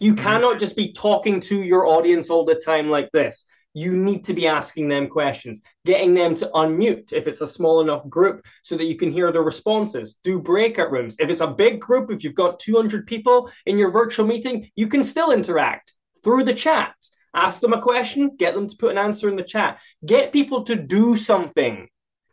You 0.00 0.14
mm-hmm. 0.14 0.22
cannot 0.22 0.58
just 0.58 0.76
be 0.76 0.92
talking 0.92 1.40
to 1.40 1.62
your 1.62 1.86
audience 1.86 2.28
all 2.28 2.44
the 2.44 2.56
time 2.56 2.90
like 2.90 3.10
this 3.12 3.46
you 3.76 3.94
need 3.94 4.24
to 4.24 4.32
be 4.32 4.46
asking 4.46 4.88
them 4.88 5.06
questions, 5.06 5.60
getting 5.84 6.14
them 6.14 6.34
to 6.34 6.50
unmute 6.54 7.12
if 7.12 7.26
it's 7.26 7.42
a 7.42 7.46
small 7.46 7.82
enough 7.82 8.08
group 8.08 8.42
so 8.62 8.74
that 8.74 8.86
you 8.86 8.96
can 8.96 9.12
hear 9.12 9.30
their 9.30 9.42
responses. 9.42 10.16
Do 10.24 10.40
breakout 10.40 10.90
rooms. 10.90 11.16
If 11.18 11.28
it's 11.28 11.42
a 11.42 11.46
big 11.46 11.78
group, 11.78 12.10
if 12.10 12.24
you've 12.24 12.34
got 12.34 12.58
200 12.58 13.06
people 13.06 13.50
in 13.66 13.76
your 13.76 13.90
virtual 13.90 14.26
meeting, 14.26 14.70
you 14.76 14.88
can 14.88 15.04
still 15.04 15.30
interact 15.30 15.92
through 16.24 16.44
the 16.44 16.54
chat. 16.54 16.94
Ask 17.34 17.60
them 17.60 17.74
a 17.74 17.82
question, 17.82 18.36
get 18.38 18.54
them 18.54 18.66
to 18.66 18.76
put 18.78 18.92
an 18.92 18.98
answer 18.98 19.28
in 19.28 19.36
the 19.36 19.42
chat. 19.42 19.78
Get 20.06 20.32
people 20.32 20.64
to 20.64 20.74
do 20.74 21.14
something 21.14 21.86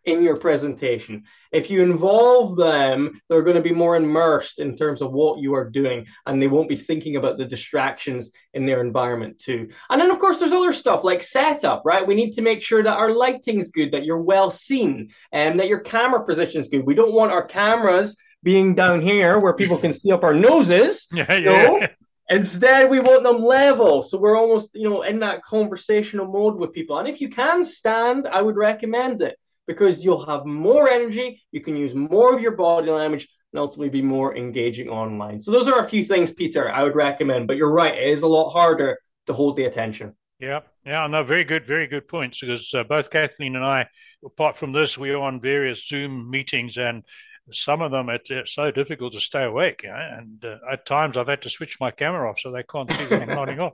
in 0.05 0.21
your 0.21 0.37
presentation. 0.37 1.23
If 1.51 1.69
you 1.69 1.81
involve 1.81 2.55
them, 2.55 3.21
they're 3.29 3.43
going 3.43 3.55
to 3.55 3.61
be 3.61 3.73
more 3.73 3.95
immersed 3.95 4.59
in 4.59 4.75
terms 4.75 5.01
of 5.01 5.11
what 5.11 5.39
you 5.39 5.53
are 5.53 5.69
doing, 5.69 6.07
and 6.25 6.41
they 6.41 6.47
won't 6.47 6.69
be 6.69 6.75
thinking 6.75 7.15
about 7.15 7.37
the 7.37 7.45
distractions 7.45 8.31
in 8.53 8.65
their 8.65 8.81
environment 8.81 9.39
too. 9.39 9.69
And 9.89 10.01
then, 10.01 10.11
of 10.11 10.19
course, 10.19 10.39
there's 10.39 10.51
other 10.51 10.73
stuff 10.73 11.03
like 11.03 11.23
setup, 11.23 11.83
right? 11.85 12.05
We 12.05 12.15
need 12.15 12.31
to 12.33 12.41
make 12.41 12.61
sure 12.61 12.83
that 12.83 12.97
our 12.97 13.11
lighting's 13.11 13.71
good, 13.71 13.91
that 13.91 14.05
you're 14.05 14.21
well 14.21 14.49
seen, 14.49 15.11
and 15.31 15.59
that 15.59 15.69
your 15.69 15.79
camera 15.79 16.25
position's 16.25 16.67
good. 16.67 16.85
We 16.85 16.95
don't 16.95 17.13
want 17.13 17.31
our 17.31 17.45
cameras 17.45 18.17
being 18.41 18.75
down 18.75 19.01
here 19.01 19.39
where 19.39 19.53
people 19.53 19.77
can 19.77 19.93
see 19.93 20.11
up 20.11 20.23
our 20.23 20.33
noses. 20.33 21.07
Yeah, 21.13 21.33
yeah. 21.35 21.87
Instead, 22.29 22.89
we 22.89 22.99
want 22.99 23.23
them 23.23 23.43
level. 23.43 24.01
So 24.01 24.17
we're 24.17 24.37
almost, 24.37 24.71
you 24.73 24.89
know, 24.89 25.03
in 25.03 25.19
that 25.19 25.43
conversational 25.43 26.25
mode 26.25 26.55
with 26.55 26.71
people. 26.71 26.97
And 26.97 27.07
if 27.07 27.21
you 27.21 27.29
can 27.29 27.63
stand, 27.63 28.27
I 28.27 28.41
would 28.41 28.55
recommend 28.55 29.21
it 29.21 29.37
because 29.67 30.03
you'll 30.03 30.25
have 30.25 30.45
more 30.45 30.89
energy, 30.89 31.41
you 31.51 31.61
can 31.61 31.75
use 31.75 31.93
more 31.93 32.33
of 32.35 32.41
your 32.41 32.55
body 32.55 32.91
language, 32.91 33.27
and 33.51 33.59
ultimately 33.59 33.89
be 33.89 34.01
more 34.01 34.35
engaging 34.35 34.89
online. 34.89 35.39
So 35.39 35.51
those 35.51 35.67
are 35.67 35.85
a 35.85 35.89
few 35.89 36.03
things, 36.03 36.31
Peter, 36.31 36.69
I 36.69 36.83
would 36.83 36.95
recommend. 36.95 37.47
But 37.47 37.57
you're 37.57 37.71
right, 37.71 37.93
it 37.93 38.09
is 38.09 38.23
a 38.23 38.27
lot 38.27 38.49
harder 38.49 38.97
to 39.27 39.33
hold 39.33 39.55
the 39.55 39.65
attention. 39.65 40.15
Yeah, 40.39 40.61
yeah, 40.85 41.07
no, 41.07 41.23
very 41.23 41.43
good, 41.43 41.65
very 41.65 41.87
good 41.87 42.07
points. 42.07 42.41
Because 42.41 42.73
uh, 42.73 42.83
both 42.83 43.09
Kathleen 43.09 43.55
and 43.55 43.63
I, 43.63 43.87
apart 44.25 44.57
from 44.57 44.73
this, 44.73 44.97
we 44.97 45.11
are 45.11 45.21
on 45.21 45.39
various 45.39 45.87
Zoom 45.87 46.29
meetings, 46.29 46.77
and 46.77 47.03
some 47.51 47.81
of 47.81 47.91
them 47.91 48.09
it's, 48.09 48.31
it's 48.31 48.53
so 48.53 48.71
difficult 48.71 49.13
to 49.13 49.19
stay 49.19 49.43
awake, 49.43 49.81
you 49.83 49.89
know? 49.89 50.09
and 50.17 50.45
uh, 50.45 50.57
at 50.71 50.85
times 50.85 51.17
I've 51.17 51.27
had 51.27 51.41
to 51.41 51.49
switch 51.49 51.79
my 51.79 51.91
camera 51.91 52.29
off 52.29 52.39
so 52.39 52.51
they 52.51 52.63
can't 52.63 52.91
see 52.91 53.05
that 53.05 53.21
I'm 53.21 53.27
nodding 53.35 53.59
off. 53.59 53.73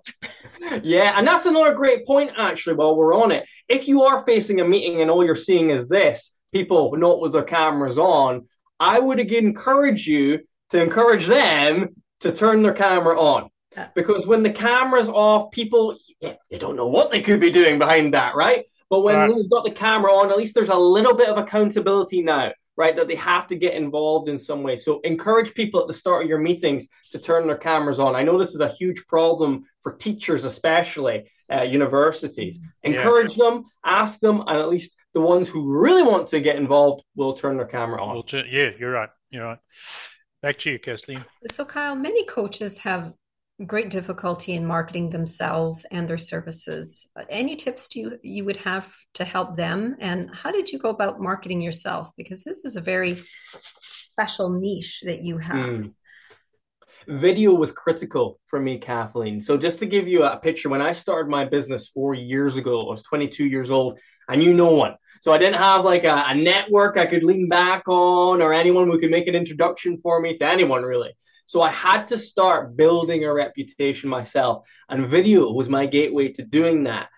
Yeah, 0.83 1.13
and 1.17 1.27
that's 1.27 1.45
another 1.45 1.73
great 1.73 2.05
point 2.05 2.31
actually. 2.37 2.75
While 2.75 2.95
we're 2.95 3.15
on 3.15 3.31
it, 3.31 3.45
if 3.67 3.87
you 3.87 4.03
are 4.03 4.25
facing 4.25 4.61
a 4.61 4.65
meeting 4.65 5.01
and 5.01 5.11
all 5.11 5.23
you're 5.23 5.35
seeing 5.35 5.69
is 5.69 5.87
this, 5.87 6.31
people 6.51 6.95
not 6.95 7.21
with 7.21 7.33
their 7.33 7.43
cameras 7.43 7.97
on, 7.97 8.47
I 8.79 8.99
would 8.99 9.19
again 9.19 9.45
encourage 9.45 10.07
you 10.07 10.39
to 10.71 10.81
encourage 10.81 11.27
them 11.27 11.89
to 12.21 12.31
turn 12.31 12.63
their 12.63 12.73
camera 12.73 13.19
on. 13.19 13.49
That's... 13.75 13.93
Because 13.93 14.25
when 14.25 14.43
the 14.43 14.51
camera's 14.51 15.09
off, 15.09 15.51
people 15.51 15.97
yeah, 16.19 16.35
they 16.49 16.57
don't 16.57 16.75
know 16.75 16.87
what 16.87 17.11
they 17.11 17.21
could 17.21 17.39
be 17.39 17.51
doing 17.51 17.77
behind 17.77 18.13
that, 18.13 18.35
right? 18.35 18.65
But 18.89 19.01
when 19.01 19.15
right. 19.15 19.29
you've 19.29 19.51
got 19.51 19.63
the 19.63 19.71
camera 19.71 20.11
on, 20.11 20.31
at 20.31 20.37
least 20.37 20.55
there's 20.55 20.69
a 20.69 20.75
little 20.75 21.13
bit 21.13 21.29
of 21.29 21.37
accountability 21.37 22.23
now 22.23 22.51
right? 22.79 22.95
That 22.95 23.09
they 23.09 23.15
have 23.15 23.45
to 23.47 23.57
get 23.57 23.73
involved 23.73 24.29
in 24.29 24.39
some 24.39 24.63
way. 24.63 24.77
So 24.77 25.01
encourage 25.01 25.53
people 25.53 25.81
at 25.81 25.87
the 25.87 25.93
start 25.93 26.23
of 26.23 26.29
your 26.29 26.39
meetings 26.39 26.87
to 27.11 27.19
turn 27.19 27.45
their 27.45 27.57
cameras 27.57 27.99
on. 27.99 28.15
I 28.15 28.23
know 28.23 28.39
this 28.39 28.55
is 28.55 28.61
a 28.61 28.69
huge 28.69 29.05
problem 29.05 29.65
for 29.83 29.91
teachers, 29.91 30.45
especially 30.45 31.29
uh, 31.53 31.63
universities. 31.63 32.59
Encourage 32.83 33.35
yeah. 33.35 33.49
them, 33.49 33.65
ask 33.83 34.21
them, 34.21 34.43
and 34.47 34.57
at 34.57 34.69
least 34.69 34.95
the 35.13 35.19
ones 35.19 35.49
who 35.49 35.69
really 35.69 36.03
want 36.03 36.29
to 36.29 36.39
get 36.39 36.55
involved 36.55 37.03
will 37.17 37.33
turn 37.33 37.57
their 37.57 37.65
camera 37.65 38.01
on. 38.01 38.15
We'll 38.15 38.45
yeah, 38.45 38.69
you're 38.79 38.91
right. 38.91 39.09
You're 39.29 39.43
right. 39.43 39.59
Back 40.41 40.59
to 40.59 40.71
you, 40.71 40.79
Kathleen. 40.79 41.25
So, 41.49 41.65
Kyle, 41.65 41.95
many 41.95 42.23
coaches 42.23 42.77
have 42.79 43.13
great 43.65 43.89
difficulty 43.89 44.53
in 44.53 44.65
marketing 44.65 45.09
themselves 45.09 45.85
and 45.91 46.07
their 46.07 46.17
services. 46.17 47.09
Any 47.29 47.55
tips 47.55 47.87
do 47.89 47.99
you, 47.99 48.19
you 48.23 48.45
would 48.45 48.57
have 48.57 48.95
to 49.15 49.25
help 49.25 49.55
them? 49.55 49.95
And 49.99 50.33
how 50.33 50.51
did 50.51 50.71
you 50.71 50.79
go 50.79 50.89
about 50.89 51.19
marketing 51.19 51.61
yourself? 51.61 52.11
Because 52.15 52.43
this 52.43 52.65
is 52.65 52.75
a 52.75 52.81
very 52.81 53.21
special 53.81 54.49
niche 54.49 55.03
that 55.05 55.23
you 55.23 55.37
have. 55.37 55.55
Mm. 55.55 55.93
Video 57.07 57.53
was 57.53 57.71
critical 57.71 58.39
for 58.47 58.59
me, 58.59 58.77
Kathleen. 58.77 59.41
So, 59.41 59.57
just 59.57 59.79
to 59.79 59.87
give 59.87 60.07
you 60.07 60.23
a 60.23 60.37
picture, 60.37 60.69
when 60.69 60.81
I 60.81 60.91
started 60.91 61.29
my 61.29 61.43
business 61.43 61.87
four 61.89 62.13
years 62.13 62.55
ago, 62.55 62.87
I 62.87 62.91
was 62.91 63.03
22 63.03 63.45
years 63.45 63.71
old. 63.71 63.97
I 64.27 64.35
knew 64.35 64.53
no 64.53 64.73
one. 64.73 64.95
So 65.21 65.33
I 65.33 65.37
didn't 65.37 65.57
have 65.57 65.83
like 65.83 66.03
a, 66.05 66.23
a 66.27 66.35
network 66.35 66.97
I 66.97 67.05
could 67.05 67.23
lean 67.23 67.49
back 67.49 67.83
on 67.87 68.41
or 68.41 68.53
anyone 68.53 68.87
who 68.87 68.99
could 68.99 69.11
make 69.11 69.27
an 69.27 69.35
introduction 69.35 69.99
for 70.01 70.21
me 70.21 70.37
to 70.37 70.45
anyone 70.45 70.83
really. 70.83 71.11
So 71.49 71.63
I 71.63 71.71
had 71.71 72.09
to 72.09 72.19
start 72.19 72.77
building 72.77 73.25
a 73.25 73.33
reputation 73.33 74.07
myself, 74.07 74.67
and 74.87 75.07
video 75.07 75.51
was 75.51 75.67
my 75.67 75.87
gateway 75.87 76.31
to 76.33 76.43
doing 76.43 76.83
that. 76.83 77.09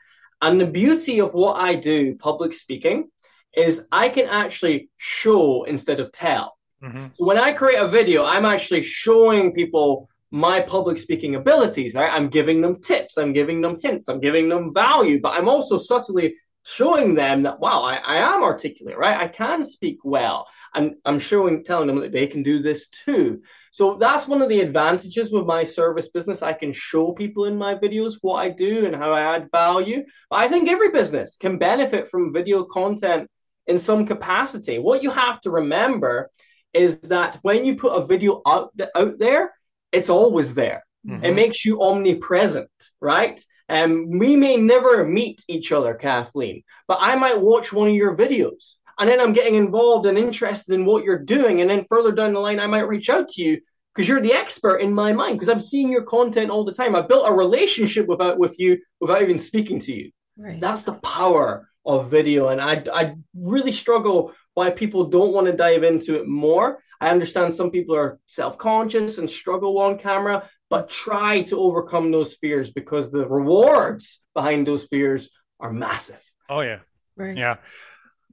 And 0.41 0.57
the 0.57 0.65
beauty 0.65 1.19
of 1.19 1.33
what 1.33 1.59
I 1.59 1.75
do, 1.75 2.15
public 2.15 2.53
speaking, 2.53 3.09
is 3.53 3.85
I 3.91 4.07
can 4.07 4.27
actually 4.27 4.89
show 4.95 5.65
instead 5.65 5.99
of 5.99 6.13
tell. 6.13 6.57
Mm-hmm. 6.81 7.07
So 7.11 7.25
when 7.25 7.37
I 7.37 7.51
create 7.51 7.81
a 7.81 7.89
video, 7.89 8.23
I'm 8.23 8.45
actually 8.45 8.83
showing 8.83 9.51
people 9.51 10.07
my 10.31 10.61
public 10.61 10.97
speaking 10.97 11.35
abilities. 11.35 11.93
Right? 11.93 12.09
I'm 12.09 12.29
giving 12.29 12.61
them 12.61 12.79
tips, 12.81 13.17
I'm 13.17 13.33
giving 13.33 13.59
them 13.59 13.81
hints, 13.81 14.07
I'm 14.07 14.21
giving 14.21 14.47
them 14.47 14.73
value, 14.73 15.19
but 15.19 15.37
I'm 15.37 15.49
also 15.49 15.77
subtly 15.77 16.35
showing 16.63 17.15
them 17.15 17.43
that 17.43 17.59
wow, 17.59 17.81
I, 17.83 17.95
I 17.95 18.15
am 18.33 18.43
articulate, 18.43 18.97
right? 18.97 19.17
I 19.17 19.27
can 19.27 19.65
speak 19.65 19.97
well. 20.05 20.47
And 20.73 20.95
I'm 21.05 21.19
showing, 21.19 21.63
telling 21.63 21.87
them 21.87 21.99
that 21.99 22.11
they 22.11 22.27
can 22.27 22.43
do 22.43 22.61
this 22.61 22.87
too. 22.87 23.41
So 23.71 23.95
that's 23.95 24.27
one 24.27 24.41
of 24.41 24.49
the 24.49 24.61
advantages 24.61 25.31
with 25.31 25.45
my 25.45 25.63
service 25.63 26.09
business. 26.09 26.41
I 26.41 26.53
can 26.53 26.71
show 26.73 27.11
people 27.11 27.45
in 27.45 27.57
my 27.57 27.75
videos 27.75 28.17
what 28.21 28.35
I 28.35 28.49
do 28.49 28.85
and 28.85 28.95
how 28.95 29.11
I 29.11 29.35
add 29.35 29.49
value. 29.51 30.03
But 30.29 30.39
I 30.39 30.47
think 30.47 30.69
every 30.69 30.91
business 30.91 31.37
can 31.37 31.57
benefit 31.57 32.09
from 32.09 32.33
video 32.33 32.63
content 32.63 33.29
in 33.67 33.77
some 33.77 34.05
capacity. 34.05 34.79
What 34.79 35.03
you 35.03 35.09
have 35.09 35.41
to 35.41 35.51
remember 35.51 36.29
is 36.73 36.99
that 37.01 37.39
when 37.41 37.65
you 37.65 37.75
put 37.75 37.93
a 37.93 38.05
video 38.05 38.41
out, 38.45 38.71
out 38.95 39.19
there, 39.19 39.53
it's 39.91 40.09
always 40.09 40.53
there. 40.55 40.85
Mm-hmm. 41.07 41.25
It 41.25 41.33
makes 41.33 41.65
you 41.65 41.81
omnipresent, 41.81 42.69
right? 42.99 43.43
And 43.67 43.91
um, 43.91 44.19
we 44.19 44.35
may 44.35 44.57
never 44.57 45.05
meet 45.05 45.43
each 45.47 45.71
other, 45.71 45.93
Kathleen, 45.93 46.63
but 46.87 46.97
I 46.99 47.15
might 47.15 47.39
watch 47.39 47.71
one 47.71 47.87
of 47.87 47.93
your 47.93 48.15
videos 48.15 48.75
and 49.01 49.09
then 49.09 49.19
I'm 49.19 49.33
getting 49.33 49.55
involved 49.55 50.05
and 50.05 50.15
interested 50.15 50.75
in 50.75 50.85
what 50.85 51.03
you're 51.03 51.17
doing. 51.17 51.59
And 51.59 51.69
then 51.71 51.87
further 51.89 52.11
down 52.11 52.33
the 52.33 52.39
line, 52.39 52.59
I 52.59 52.67
might 52.67 52.87
reach 52.87 53.09
out 53.09 53.29
to 53.29 53.41
you 53.41 53.59
because 53.95 54.07
you're 54.07 54.21
the 54.21 54.33
expert 54.33 54.77
in 54.77 54.93
my 54.93 55.11
mind 55.11 55.37
because 55.37 55.49
I'm 55.49 55.59
seeing 55.59 55.89
your 55.89 56.03
content 56.03 56.51
all 56.51 56.63
the 56.63 56.71
time. 56.71 56.95
I 56.95 57.01
built 57.01 57.27
a 57.27 57.33
relationship 57.33 58.05
without 58.05 58.37
with 58.37 58.59
you 58.59 58.77
without 58.99 59.23
even 59.23 59.39
speaking 59.39 59.79
to 59.79 59.91
you. 59.91 60.11
Right. 60.37 60.61
That's 60.61 60.83
the 60.83 60.93
power 60.93 61.67
of 61.83 62.11
video, 62.11 62.49
and 62.49 62.61
I 62.61 62.83
I 62.93 63.15
really 63.35 63.71
struggle 63.71 64.33
why 64.53 64.69
people 64.69 65.05
don't 65.05 65.33
want 65.33 65.47
to 65.47 65.53
dive 65.53 65.81
into 65.81 66.19
it 66.19 66.27
more. 66.27 66.77
I 67.01 67.09
understand 67.09 67.55
some 67.55 67.71
people 67.71 67.95
are 67.95 68.19
self 68.27 68.59
conscious 68.59 69.17
and 69.17 69.27
struggle 69.27 69.79
on 69.79 69.97
camera, 69.97 70.47
but 70.69 70.89
try 70.89 71.41
to 71.43 71.59
overcome 71.59 72.11
those 72.11 72.35
fears 72.35 72.69
because 72.69 73.09
the 73.09 73.27
rewards 73.27 74.19
behind 74.35 74.67
those 74.67 74.85
fears 74.85 75.31
are 75.59 75.73
massive. 75.73 76.21
Oh 76.47 76.61
yeah, 76.61 76.81
right. 77.17 77.35
yeah. 77.35 77.55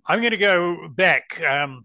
I'm 0.08 0.20
going 0.20 0.30
to 0.30 0.38
go 0.38 0.88
back 0.88 1.40
um, 1.42 1.84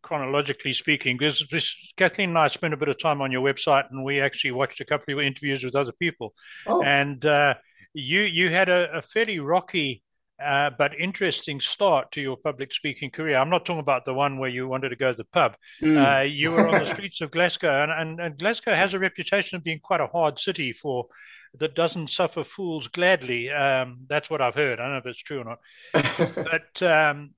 chronologically 0.00 0.72
speaking, 0.72 1.16
because 1.16 1.44
this, 1.50 1.74
Kathleen 1.96 2.28
and 2.28 2.38
I 2.38 2.46
spent 2.48 2.72
a 2.72 2.76
bit 2.76 2.88
of 2.88 2.98
time 3.00 3.20
on 3.20 3.32
your 3.32 3.42
website, 3.42 3.90
and 3.90 4.04
we 4.04 4.20
actually 4.20 4.52
watched 4.52 4.80
a 4.80 4.84
couple 4.84 5.14
of 5.14 5.20
interviews 5.20 5.64
with 5.64 5.74
other 5.74 5.92
people. 5.92 6.34
Oh. 6.66 6.82
And 6.82 7.24
uh, 7.26 7.54
you 7.92 8.20
you 8.20 8.50
had 8.50 8.68
a, 8.68 8.98
a 8.98 9.02
fairly 9.02 9.40
rocky 9.40 10.02
uh, 10.42 10.70
but 10.76 10.98
interesting 10.98 11.60
start 11.60 12.10
to 12.12 12.20
your 12.20 12.36
public 12.36 12.72
speaking 12.72 13.10
career. 13.10 13.36
I'm 13.36 13.50
not 13.50 13.64
talking 13.64 13.80
about 13.80 14.04
the 14.04 14.14
one 14.14 14.38
where 14.38 14.50
you 14.50 14.66
wanted 14.66 14.90
to 14.90 14.96
go 14.96 15.12
to 15.12 15.16
the 15.16 15.24
pub. 15.24 15.56
Mm. 15.82 16.20
Uh, 16.20 16.22
you 16.22 16.50
were 16.50 16.66
on 16.66 16.84
the 16.84 16.90
streets 16.94 17.20
of 17.20 17.30
Glasgow, 17.30 17.82
and, 17.82 17.92
and, 17.92 18.20
and, 18.20 18.38
Glasgow 18.38 18.74
has 18.74 18.94
a 18.94 18.98
reputation 18.98 19.56
of 19.56 19.64
being 19.64 19.80
quite 19.80 20.00
a 20.00 20.06
hard 20.06 20.38
city 20.38 20.72
for 20.72 21.06
that 21.58 21.74
doesn't 21.74 22.10
suffer 22.10 22.42
fools 22.42 22.88
gladly. 22.88 23.50
Um, 23.50 23.98
that's 24.08 24.28
what 24.28 24.40
I've 24.40 24.56
heard. 24.56 24.80
I 24.80 24.84
don't 24.84 24.92
know 24.92 24.98
if 24.98 25.06
it's 25.06 25.22
true 25.22 25.40
or 25.40 25.44
not. 25.44 26.34
but 26.34 26.82
um, 26.82 27.30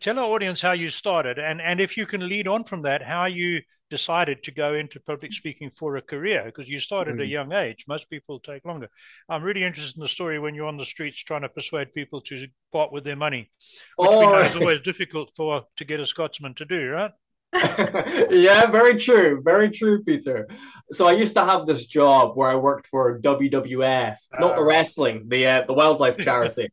tell 0.00 0.18
our 0.18 0.26
audience 0.26 0.60
how 0.60 0.72
you 0.72 0.88
started, 0.88 1.38
and 1.38 1.60
and 1.60 1.80
if 1.80 1.96
you 1.96 2.06
can 2.06 2.28
lead 2.28 2.48
on 2.48 2.64
from 2.64 2.82
that, 2.82 3.02
how 3.02 3.26
you 3.26 3.60
decided 3.90 4.42
to 4.42 4.50
go 4.50 4.74
into 4.74 4.98
public 5.00 5.32
speaking 5.32 5.70
for 5.70 5.96
a 5.96 6.02
career 6.02 6.42
because 6.46 6.68
you 6.68 6.78
started 6.78 7.14
mm. 7.14 7.18
at 7.18 7.22
a 7.22 7.28
mm. 7.28 7.30
young 7.30 7.52
age. 7.52 7.84
Most 7.86 8.10
people 8.10 8.40
take 8.40 8.64
longer. 8.64 8.88
I'm 9.28 9.42
really 9.42 9.62
interested 9.62 9.96
in 9.96 10.02
the 10.02 10.08
story 10.08 10.38
when 10.38 10.54
you're 10.54 10.66
on 10.66 10.76
the 10.76 10.84
streets 10.84 11.22
trying 11.22 11.42
to 11.42 11.48
persuade 11.48 11.94
people 11.94 12.20
to 12.22 12.48
part 12.72 12.92
with 12.92 13.04
their 13.04 13.16
money, 13.16 13.50
which 13.96 14.10
oh. 14.12 14.20
we 14.20 14.26
know 14.26 14.40
is 14.40 14.56
always 14.56 14.80
difficult 14.80 15.30
for 15.36 15.62
to 15.76 15.84
get 15.84 16.00
a 16.00 16.06
Scotsman 16.06 16.54
to 16.54 16.64
do, 16.64 16.90
right? 16.90 17.12
yeah, 18.30 18.66
very 18.66 18.98
true. 18.98 19.40
Very 19.42 19.70
true, 19.70 20.02
Peter. 20.02 20.48
So 20.92 21.06
I 21.06 21.12
used 21.12 21.34
to 21.36 21.44
have 21.44 21.66
this 21.66 21.86
job 21.86 22.36
where 22.36 22.50
I 22.50 22.56
worked 22.56 22.88
for 22.88 23.18
WWF, 23.20 24.12
uh, 24.12 24.40
not 24.40 24.56
the 24.56 24.62
ah. 24.62 24.64
wrestling, 24.64 25.26
the 25.28 25.46
uh, 25.46 25.62
the 25.66 25.72
wildlife 25.72 26.18
charity. 26.26 26.68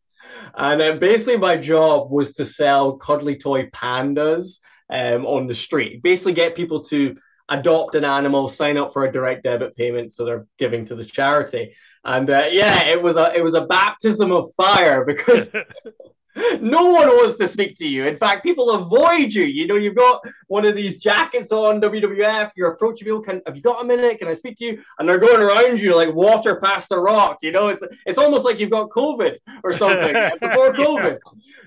And 0.56 0.82
uh, 0.82 0.94
basically 0.94 1.38
my 1.38 1.58
job 1.58 2.12
was 2.12 2.34
to 2.34 2.46
sell 2.46 2.98
cuddly 2.98 3.38
toy 3.38 3.68
pandas 3.68 4.60
um, 4.90 5.26
on 5.26 5.48
the 5.48 5.56
street. 5.56 6.02
Basically, 6.04 6.34
get 6.34 6.56
people 6.56 6.84
to 6.86 7.16
adopt 7.50 7.96
an 7.96 8.06
animal, 8.06 8.48
sign 8.48 8.78
up 8.78 8.94
for 8.94 9.06
a 9.06 9.12
direct 9.12 9.44
debit 9.44 9.76
payment, 9.76 10.14
so 10.14 10.26
they're 10.26 10.48
giving 10.58 10.86
to 10.86 10.96
the 10.96 11.06
charity. 11.06 11.76
And 12.04 12.30
uh, 12.30 12.48
yeah, 12.52 12.86
it 12.86 13.02
was 13.02 13.16
a 13.16 13.34
it 13.36 13.44
was 13.44 13.54
a 13.54 13.66
baptism 13.66 14.32
of 14.32 14.54
fire 14.56 15.06
because 15.06 15.56
no 16.36 16.90
one 16.90 17.08
wants 17.10 17.36
to 17.36 17.48
speak 17.48 17.78
to 17.78 17.88
you. 17.88 18.06
In 18.06 18.18
fact, 18.18 18.44
people 18.44 18.72
avoid 18.72 19.34
you. 19.34 19.44
You 19.44 19.68
know, 19.68 19.76
you've 19.76 19.96
got 19.96 20.22
one 20.48 20.66
of 20.66 20.76
these 20.76 20.98
jackets 20.98 21.52
on 21.52 21.82
WWF. 21.82 22.52
You're 22.56 22.72
approaching 22.72 23.06
people. 23.06 23.22
Can 23.22 23.42
have 23.46 23.56
you 23.56 23.62
got 23.62 23.82
a 23.82 23.86
minute? 23.86 24.20
Can 24.20 24.28
I 24.28 24.34
speak 24.34 24.58
to 24.58 24.66
you? 24.66 24.84
And 24.98 25.08
they're 25.08 25.20
going 25.20 25.42
around 25.42 25.80
you 25.80 25.96
like 25.96 26.14
water 26.14 26.60
past 26.60 26.92
a 26.92 26.98
rock. 26.98 27.38
You 27.42 27.52
know, 27.52 27.68
it's 27.68 27.84
it's 28.06 28.18
almost 28.18 28.46
like 28.46 28.60
you've 28.60 28.72
got 28.72 28.90
COVID 28.90 29.38
or 29.64 29.78
something 29.78 30.14
before 30.42 30.74
COVID. 30.74 31.20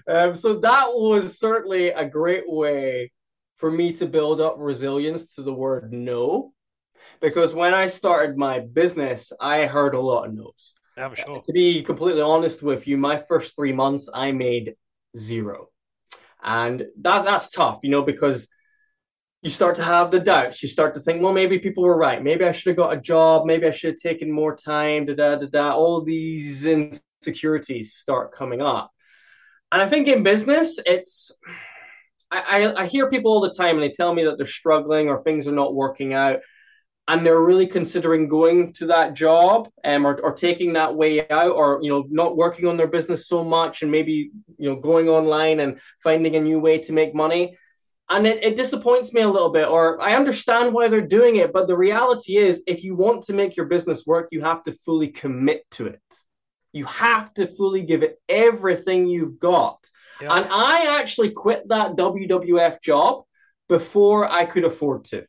Um, 0.08 0.34
so 0.34 0.58
that 0.60 0.88
was 0.88 1.38
certainly 1.38 1.88
a 1.88 2.08
great 2.08 2.44
way 2.46 3.10
for 3.56 3.70
me 3.70 3.92
to 3.94 4.06
build 4.06 4.40
up 4.40 4.56
resilience 4.58 5.34
to 5.34 5.42
the 5.42 5.54
word 5.54 5.92
no. 5.92 6.52
Because 7.20 7.54
when 7.54 7.72
I 7.72 7.86
started 7.86 8.36
my 8.36 8.60
business, 8.60 9.32
I 9.40 9.66
heard 9.66 9.94
a 9.94 10.00
lot 10.00 10.26
of 10.26 10.34
no's. 10.34 10.74
Yeah, 10.96 11.14
sure. 11.14 11.42
To 11.46 11.52
be 11.52 11.82
completely 11.82 12.22
honest 12.22 12.62
with 12.62 12.86
you, 12.86 12.96
my 12.96 13.22
first 13.28 13.54
three 13.54 13.72
months, 13.72 14.08
I 14.12 14.32
made 14.32 14.76
zero. 15.16 15.68
And 16.42 16.86
that, 17.00 17.24
that's 17.24 17.50
tough, 17.50 17.80
you 17.82 17.90
know, 17.90 18.02
because 18.02 18.48
you 19.42 19.50
start 19.50 19.76
to 19.76 19.84
have 19.84 20.10
the 20.10 20.20
doubts. 20.20 20.62
You 20.62 20.68
start 20.68 20.94
to 20.94 21.00
think, 21.00 21.22
well, 21.22 21.32
maybe 21.32 21.58
people 21.58 21.84
were 21.84 21.96
right. 21.96 22.22
Maybe 22.22 22.44
I 22.44 22.52
should 22.52 22.70
have 22.70 22.76
got 22.76 22.96
a 22.96 23.00
job. 23.00 23.46
Maybe 23.46 23.66
I 23.66 23.70
should 23.70 23.90
have 23.92 24.00
taken 24.00 24.30
more 24.30 24.56
time. 24.56 25.04
Da 25.04 25.14
da 25.14 25.36
da 25.36 25.46
da. 25.46 25.74
All 25.74 26.02
these 26.02 26.64
insecurities 26.64 27.94
start 27.94 28.32
coming 28.32 28.62
up. 28.62 28.90
And 29.72 29.82
I 29.82 29.88
think 29.88 30.08
in 30.08 30.22
business, 30.22 30.78
it's 30.86 31.32
I, 32.30 32.64
I, 32.64 32.82
I 32.82 32.86
hear 32.86 33.10
people 33.10 33.32
all 33.32 33.40
the 33.40 33.54
time 33.54 33.76
and 33.76 33.82
they 33.82 33.92
tell 33.92 34.14
me 34.14 34.24
that 34.24 34.36
they're 34.36 34.46
struggling 34.46 35.08
or 35.08 35.22
things 35.22 35.46
are 35.46 35.52
not 35.52 35.74
working 35.74 36.12
out 36.12 36.40
and 37.08 37.24
they're 37.24 37.40
really 37.40 37.66
considering 37.66 38.28
going 38.28 38.72
to 38.72 38.86
that 38.86 39.14
job 39.14 39.68
um, 39.84 40.06
or, 40.06 40.20
or 40.20 40.32
taking 40.32 40.72
that 40.72 40.94
way 40.94 41.28
out 41.30 41.52
or 41.52 41.78
you 41.82 41.90
know 41.90 42.04
not 42.10 42.36
working 42.36 42.66
on 42.66 42.76
their 42.76 42.86
business 42.86 43.28
so 43.28 43.44
much 43.44 43.82
and 43.82 43.90
maybe 43.90 44.30
you 44.58 44.68
know 44.68 44.76
going 44.76 45.08
online 45.08 45.60
and 45.60 45.78
finding 46.02 46.36
a 46.36 46.40
new 46.40 46.58
way 46.58 46.78
to 46.78 46.92
make 46.92 47.14
money. 47.14 47.56
And 48.08 48.24
it, 48.24 48.44
it 48.44 48.56
disappoints 48.56 49.12
me 49.12 49.22
a 49.22 49.28
little 49.28 49.50
bit 49.50 49.66
or 49.66 50.00
i 50.00 50.14
understand 50.14 50.72
why 50.72 50.86
they're 50.86 51.00
doing 51.00 51.36
it 51.36 51.52
but 51.52 51.66
the 51.66 51.76
reality 51.76 52.36
is 52.36 52.62
if 52.68 52.84
you 52.84 52.94
want 52.94 53.24
to 53.24 53.32
make 53.32 53.56
your 53.56 53.66
business 53.66 54.06
work 54.06 54.28
you 54.30 54.42
have 54.42 54.62
to 54.64 54.72
fully 54.84 55.08
commit 55.08 55.64
to 55.72 55.86
it. 55.86 56.00
You 56.72 56.84
have 56.84 57.34
to 57.34 57.48
fully 57.56 57.82
give 57.82 58.02
it 58.02 58.20
everything 58.28 59.08
you've 59.08 59.38
got. 59.40 59.78
Yeah. 60.20 60.34
and 60.34 60.46
i 60.50 61.00
actually 61.00 61.30
quit 61.30 61.68
that 61.68 61.96
wwf 61.96 62.80
job 62.80 63.24
before 63.68 64.30
i 64.30 64.46
could 64.46 64.64
afford 64.64 65.04
to 65.06 65.26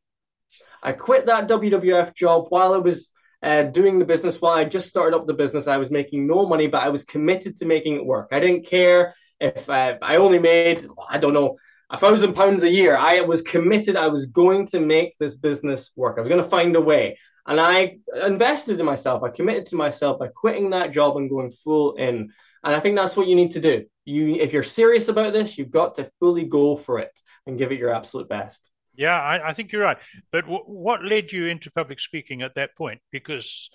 I 0.87 0.93
quit 0.93 1.25
that 1.25 1.49
WWF 1.49 2.15
job 2.15 2.45
while 2.47 2.73
I 2.73 2.77
was 2.77 3.11
uh, 3.43 3.63
doing 3.63 3.99
the 3.99 4.05
business. 4.05 4.39
While 4.39 4.53
I 4.53 4.63
just 4.63 4.87
started 4.87 5.17
up 5.17 5.27
the 5.27 5.33
business, 5.33 5.67
I 5.67 5.75
was 5.75 5.91
making 5.91 6.25
no 6.25 6.45
money, 6.47 6.67
but 6.67 6.81
I 6.81 6.87
was 6.87 7.03
committed 7.03 7.57
to 7.57 7.65
making 7.65 7.97
it 7.97 8.05
work. 8.05 8.29
I 8.31 8.39
didn't 8.39 8.65
care 8.65 9.13
if 9.41 9.69
uh, 9.69 9.97
I 10.01 10.15
only 10.15 10.39
made, 10.39 10.87
I 11.09 11.17
don't 11.17 11.33
know, 11.33 11.57
a 11.89 11.97
thousand 11.97 12.35
pounds 12.35 12.63
a 12.63 12.71
year. 12.71 12.95
I 12.95 13.19
was 13.19 13.41
committed. 13.41 13.97
I 13.97 14.07
was 14.07 14.27
going 14.27 14.65
to 14.67 14.79
make 14.79 15.17
this 15.17 15.35
business 15.35 15.91
work. 15.97 16.17
I 16.17 16.21
was 16.21 16.29
going 16.29 16.41
to 16.41 16.49
find 16.49 16.73
a 16.77 16.81
way. 16.81 17.17
And 17.45 17.59
I 17.59 17.97
invested 18.25 18.79
in 18.79 18.85
myself. 18.85 19.23
I 19.23 19.29
committed 19.29 19.65
to 19.67 19.75
myself 19.75 20.19
by 20.19 20.29
quitting 20.29 20.69
that 20.69 20.93
job 20.93 21.17
and 21.17 21.29
going 21.29 21.51
full 21.65 21.95
in. 21.95 22.31
And 22.63 22.75
I 22.75 22.79
think 22.79 22.95
that's 22.95 23.17
what 23.17 23.27
you 23.27 23.35
need 23.35 23.51
to 23.51 23.59
do. 23.59 23.83
You, 24.05 24.35
if 24.35 24.53
you're 24.53 24.63
serious 24.63 25.09
about 25.09 25.33
this, 25.33 25.57
you've 25.57 25.69
got 25.69 25.95
to 25.95 26.09
fully 26.21 26.45
go 26.45 26.77
for 26.77 26.99
it 26.99 27.11
and 27.45 27.57
give 27.57 27.73
it 27.73 27.79
your 27.79 27.93
absolute 27.93 28.29
best. 28.29 28.71
Yeah, 28.97 29.19
I, 29.19 29.49
I 29.49 29.53
think 29.53 29.71
you're 29.71 29.83
right. 29.83 29.97
But 30.31 30.41
w- 30.41 30.63
what 30.65 31.05
led 31.05 31.31
you 31.31 31.45
into 31.45 31.71
public 31.71 31.99
speaking 31.99 32.41
at 32.41 32.55
that 32.55 32.75
point? 32.75 32.99
Because 33.11 33.69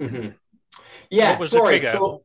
mm-hmm. 0.00 0.30
yeah, 1.10 1.38
sorry. 1.44 1.84
So 1.84 2.22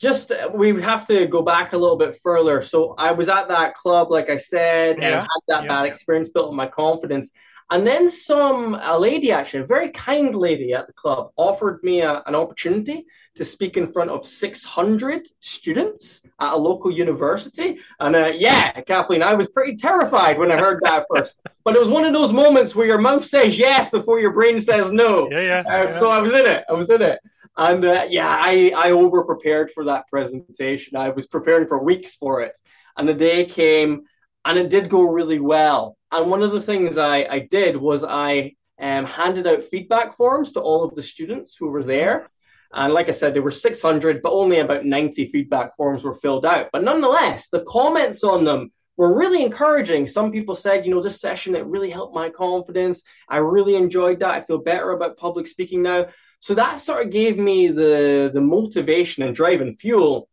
just 0.00 0.30
we 0.54 0.80
have 0.80 1.06
to 1.08 1.26
go 1.26 1.42
back 1.42 1.72
a 1.72 1.76
little 1.78 1.96
bit 1.96 2.18
further. 2.22 2.62
So 2.62 2.94
I 2.98 3.12
was 3.12 3.28
at 3.28 3.48
that 3.48 3.74
club, 3.74 4.10
like 4.10 4.30
I 4.30 4.36
said, 4.36 4.98
yeah. 4.98 5.06
and 5.06 5.14
had 5.16 5.26
that 5.48 5.62
yeah. 5.64 5.68
bad 5.68 5.86
experience, 5.86 6.28
built 6.28 6.54
my 6.54 6.66
confidence. 6.66 7.32
And 7.70 7.86
then 7.86 8.08
some 8.08 8.76
a 8.80 8.98
lady, 8.98 9.30
actually, 9.30 9.60
a 9.60 9.66
very 9.66 9.90
kind 9.90 10.34
lady 10.34 10.72
at 10.72 10.88
the 10.88 10.92
club, 10.92 11.30
offered 11.36 11.82
me 11.84 12.00
a, 12.00 12.22
an 12.26 12.34
opportunity 12.34 13.06
to 13.36 13.44
speak 13.44 13.76
in 13.76 13.92
front 13.92 14.10
of 14.10 14.26
600 14.26 15.28
students 15.38 16.22
at 16.40 16.52
a 16.52 16.56
local 16.56 16.90
university. 16.90 17.78
And 18.00 18.16
uh, 18.16 18.32
yeah, 18.34 18.72
Kathleen, 18.80 19.22
I 19.22 19.34
was 19.34 19.48
pretty 19.48 19.76
terrified 19.76 20.36
when 20.36 20.50
I 20.50 20.58
heard 20.58 20.80
that 20.82 21.06
first. 21.14 21.36
But 21.62 21.76
it 21.76 21.78
was 21.78 21.90
one 21.90 22.06
of 22.06 22.14
those 22.14 22.32
moments 22.32 22.74
where 22.74 22.86
your 22.86 22.98
mouth 22.98 23.24
says 23.26 23.58
yes 23.58 23.90
before 23.90 24.18
your 24.18 24.32
brain 24.32 24.62
says 24.62 24.90
no. 24.90 25.30
Yeah, 25.30 25.40
yeah. 25.40 25.62
Uh, 25.66 25.84
yeah. 25.84 25.98
So 25.98 26.08
I 26.08 26.18
was 26.18 26.32
in 26.32 26.46
it. 26.46 26.64
I 26.70 26.72
was 26.72 26.88
in 26.88 27.02
it. 27.02 27.20
And 27.58 27.84
uh, 27.84 28.06
yeah, 28.08 28.28
I, 28.28 28.72
I 28.74 28.90
over 28.92 29.22
prepared 29.24 29.70
for 29.70 29.84
that 29.84 30.08
presentation. 30.08 30.96
I 30.96 31.10
was 31.10 31.26
preparing 31.26 31.68
for 31.68 31.84
weeks 31.84 32.14
for 32.14 32.40
it. 32.40 32.58
And 32.96 33.06
the 33.06 33.12
day 33.12 33.44
came 33.44 34.04
and 34.46 34.58
it 34.58 34.70
did 34.70 34.88
go 34.88 35.02
really 35.02 35.38
well. 35.38 35.98
And 36.12 36.30
one 36.30 36.42
of 36.42 36.52
the 36.52 36.60
things 36.60 36.98
I, 36.98 37.24
I 37.24 37.38
did 37.50 37.76
was 37.76 38.04
I 38.04 38.54
um, 38.80 39.04
handed 39.04 39.46
out 39.46 39.64
feedback 39.64 40.16
forms 40.16 40.52
to 40.52 40.60
all 40.60 40.84
of 40.84 40.94
the 40.94 41.02
students 41.02 41.56
who 41.56 41.68
were 41.68 41.84
there. 41.84 42.28
And 42.72 42.92
like 42.92 43.08
I 43.08 43.12
said, 43.12 43.34
there 43.34 43.42
were 43.42 43.50
600, 43.50 44.22
but 44.22 44.32
only 44.32 44.58
about 44.58 44.84
90 44.84 45.26
feedback 45.26 45.76
forms 45.76 46.04
were 46.04 46.14
filled 46.14 46.46
out. 46.46 46.68
But 46.72 46.84
nonetheless, 46.84 47.48
the 47.48 47.64
comments 47.64 48.22
on 48.22 48.44
them 48.44 48.70
were 48.96 49.16
really 49.16 49.42
encouraging. 49.42 50.06
Some 50.06 50.30
people 50.30 50.54
said, 50.54 50.84
you 50.84 50.94
know, 50.94 51.02
this 51.02 51.20
session, 51.20 51.56
it 51.56 51.66
really 51.66 51.90
helped 51.90 52.14
my 52.14 52.30
confidence. 52.30 53.02
I 53.28 53.38
really 53.38 53.74
enjoyed 53.74 54.20
that. 54.20 54.34
I 54.34 54.44
feel 54.44 54.58
better 54.58 54.92
about 54.92 55.16
public 55.16 55.46
speaking 55.46 55.82
now. 55.82 56.06
So 56.38 56.54
that 56.54 56.78
sort 56.78 57.04
of 57.04 57.12
gave 57.12 57.38
me 57.38 57.68
the, 57.68 58.30
the 58.32 58.40
motivation 58.40 59.24
and 59.24 59.34
drive 59.34 59.60
and 59.60 59.78
fuel 59.78 60.29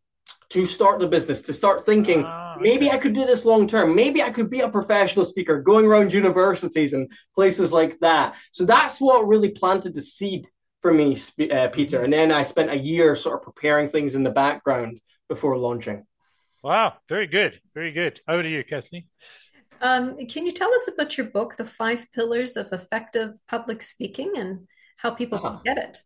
to 0.50 0.66
start 0.66 1.00
the 1.00 1.08
business, 1.08 1.42
to 1.44 1.54
start 1.54 1.86
thinking, 1.86 2.24
ah, 2.26 2.56
okay. 2.56 2.62
maybe 2.64 2.90
I 2.90 2.98
could 2.98 3.14
do 3.14 3.26
this 3.26 3.46
long 3.46 3.68
term. 3.68 3.96
Maybe 3.96 4.22
I 4.24 4.32
could 4.32 4.50
be 4.50 4.62
a 4.62 4.70
professional 4.70 5.26
speaker 5.26 5.62
going 5.62 5.86
around 5.86 6.14
universities 6.14 6.94
and 6.94 7.12
places 7.36 7.74
like 7.74 8.00
that. 8.00 8.36
So 8.52 8.66
that's 8.66 9.00
what 9.02 9.28
really 9.28 9.50
planted 9.50 9.94
the 9.94 10.02
seed 10.02 10.48
for 10.82 10.94
me, 10.94 11.18
uh, 11.52 11.68
Peter. 11.70 12.04
And 12.04 12.14
then 12.14 12.32
I 12.32 12.44
spent 12.44 12.70
a 12.70 12.78
year 12.78 13.16
sort 13.16 13.40
of 13.40 13.44
preparing 13.44 13.90
things 13.90 14.16
in 14.16 14.24
the 14.24 14.30
background 14.30 15.02
before 15.28 15.58
launching. 15.58 16.06
Wow, 16.64 16.94
very 17.10 17.28
good. 17.28 17.60
Very 17.74 17.92
good. 17.92 18.22
Over 18.28 18.44
to 18.44 18.50
you, 18.50 18.64
Kathleen. 18.64 19.06
Um, 19.82 20.18
can 20.28 20.46
you 20.46 20.52
tell 20.52 20.74
us 20.74 20.90
about 20.92 21.18
your 21.18 21.28
book, 21.28 21.56
The 21.56 21.66
Five 21.66 22.12
Pillars 22.12 22.58
of 22.58 22.72
Effective 22.72 23.36
Public 23.48 23.82
Speaking, 23.82 24.34
and 24.36 24.68
how 24.98 25.12
people 25.12 25.38
uh-huh. 25.38 25.60
can 25.64 25.76
get 25.76 25.78
it? 25.78 25.98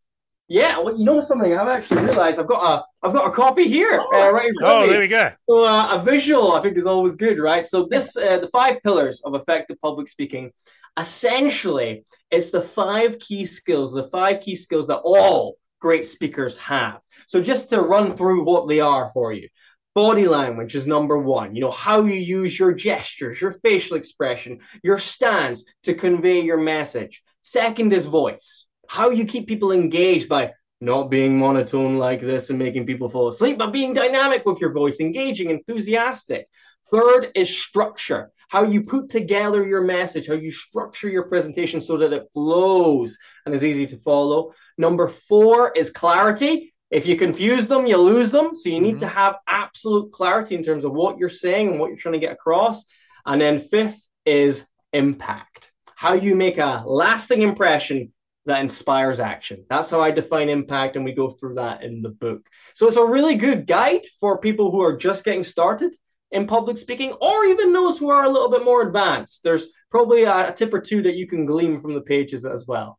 Yeah, 0.52 0.80
well, 0.80 0.98
you 0.98 1.06
know 1.06 1.22
something. 1.22 1.58
I've 1.58 1.70
actually 1.70 2.04
realised 2.04 2.38
I've 2.38 2.46
got 2.46 2.62
a 2.62 3.08
I've 3.08 3.14
got 3.14 3.26
a 3.26 3.32
copy 3.32 3.70
here 3.70 4.02
oh, 4.02 4.22
uh, 4.22 4.32
right 4.32 4.50
in 4.50 4.56
front 4.56 4.76
oh, 4.76 4.82
of 4.82 4.88
me. 4.88 4.92
there 4.92 5.00
we 5.00 5.08
go. 5.08 5.32
So 5.48 5.64
uh, 5.64 5.96
a 5.98 6.04
visual, 6.04 6.52
I 6.52 6.62
think, 6.62 6.78
is 6.78 6.86
always 6.86 7.16
good, 7.16 7.40
right? 7.40 7.66
So 7.66 7.88
this 7.90 8.18
uh, 8.18 8.40
the 8.40 8.50
five 8.50 8.84
pillars 8.84 9.22
of 9.24 9.34
effective 9.34 9.78
public 9.82 10.10
speaking. 10.10 10.52
Essentially, 11.00 12.04
it's 12.32 12.52
the 12.52 12.62
five 12.62 13.18
key 13.20 13.46
skills, 13.46 13.94
the 13.94 14.10
five 14.10 14.42
key 14.42 14.58
skills 14.58 14.88
that 14.88 14.98
all 14.98 15.56
great 15.80 16.06
speakers 16.06 16.58
have. 16.58 17.00
So 17.28 17.42
just 17.42 17.70
to 17.70 17.80
run 17.80 18.18
through 18.18 18.44
what 18.44 18.68
they 18.68 18.82
are 18.82 19.10
for 19.14 19.32
you. 19.32 19.48
Body 19.96 20.28
language 20.28 20.76
is 20.76 20.86
number 20.86 21.18
one. 21.18 21.56
You 21.56 21.62
know, 21.62 21.72
how 21.72 22.04
you 22.04 22.16
use 22.16 22.60
your 22.60 22.74
gestures, 22.74 23.40
your 23.40 23.54
facial 23.64 23.96
expression, 23.96 24.60
your 24.84 24.98
stance 24.98 25.64
to 25.84 25.94
convey 25.94 26.42
your 26.42 26.58
message. 26.58 27.24
Second 27.42 27.94
is 27.94 28.06
voice 28.06 28.68
how 28.92 29.10
you 29.10 29.24
keep 29.24 29.48
people 29.48 29.72
engaged 29.72 30.28
by 30.28 30.52
not 30.82 31.10
being 31.10 31.40
monotone 31.40 31.98
like 31.98 32.20
this 32.20 32.50
and 32.50 32.60
making 32.60 32.86
people 32.86 33.08
fall 33.10 33.30
asleep, 33.30 33.58
but 33.58 33.72
being 33.72 33.94
dynamic 33.94 34.46
with 34.46 34.60
your 34.60 34.74
voice, 34.74 35.00
engaging, 35.00 35.50
enthusiastic. 35.50 36.46
Third 36.92 37.28
is 37.34 37.58
structure, 37.58 38.32
how 38.50 38.66
you 38.66 38.84
put 38.84 39.08
together 39.08 39.66
your 39.66 39.80
message, 39.80 40.28
how 40.28 40.34
you 40.34 40.52
structure 40.52 41.08
your 41.08 41.24
presentation 41.30 41.80
so 41.80 41.96
that 42.00 42.12
it 42.12 42.28
flows 42.34 43.18
and 43.46 43.56
is 43.56 43.64
easy 43.64 43.86
to 43.86 43.98
follow. 44.00 44.52
Number 44.78 45.08
four 45.08 45.72
is 45.72 45.90
clarity. 45.90 46.74
If 46.90 47.06
you 47.06 47.16
confuse 47.16 47.70
them, 47.70 47.86
you 47.86 47.96
lose 47.96 48.30
them. 48.30 48.54
So 48.58 48.68
you 48.68 48.82
need 48.82 48.96
mm-hmm. 48.96 49.08
to 49.08 49.08
have 49.08 49.38
absolute 49.48 50.12
clarity 50.12 50.56
in 50.56 50.66
terms 50.66 50.84
of 50.84 50.92
what 50.92 51.18
you're 51.18 51.30
saying 51.30 51.70
and 51.70 51.80
what 51.80 51.88
you're 51.88 51.96
trying 51.96 52.20
to 52.20 52.28
get 52.28 52.34
across. 52.34 52.84
And 53.26 53.40
then 53.40 53.62
fifth 53.62 54.06
is 54.26 54.66
impact, 54.92 55.72
how 55.96 56.12
you 56.12 56.36
make 56.36 56.58
a 56.58 56.84
lasting 56.86 57.42
impression 57.42 58.12
that 58.46 58.62
inspires 58.62 59.20
action. 59.20 59.66
That's 59.70 59.90
how 59.90 60.02
I 60.02 60.12
define 60.12 60.50
impact, 60.50 60.96
and 60.96 61.06
we 61.06 61.14
go 61.14 61.30
through 61.30 61.56
that 61.56 61.84
in 61.84 62.02
the 62.02 62.10
book. 62.10 62.48
So 62.74 62.88
it's 62.88 62.98
a 62.98 63.06
really 63.06 63.36
good 63.36 63.68
guide 63.68 64.02
for 64.20 64.40
people 64.40 64.72
who 64.72 64.82
are 64.82 64.98
just 64.98 65.24
getting 65.24 65.44
started 65.44 65.96
in 66.32 66.48
public 66.48 66.78
speaking, 66.78 67.12
or 67.14 67.46
even 67.46 67.74
those 67.74 67.98
who 67.98 68.10
are 68.10 68.24
a 68.24 68.30
little 68.30 68.50
bit 68.50 68.64
more 68.64 68.82
advanced. 68.82 69.44
There's 69.44 69.68
probably 69.90 70.24
a, 70.24 70.50
a 70.50 70.54
tip 70.54 70.74
or 70.74 70.82
two 70.82 71.04
that 71.04 71.16
you 71.16 71.28
can 71.28 71.46
glean 71.46 71.82
from 71.82 71.94
the 71.94 72.02
pages 72.02 72.46
as 72.46 72.66
well. 72.66 72.98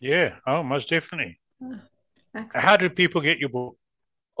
Yeah, 0.00 0.36
oh, 0.46 0.62
most 0.62 0.88
definitely. 0.88 1.38
Ah, 1.62 2.46
how 2.54 2.76
do 2.76 2.88
people 2.88 3.20
get 3.20 3.38
your 3.38 3.50
book? 3.50 3.76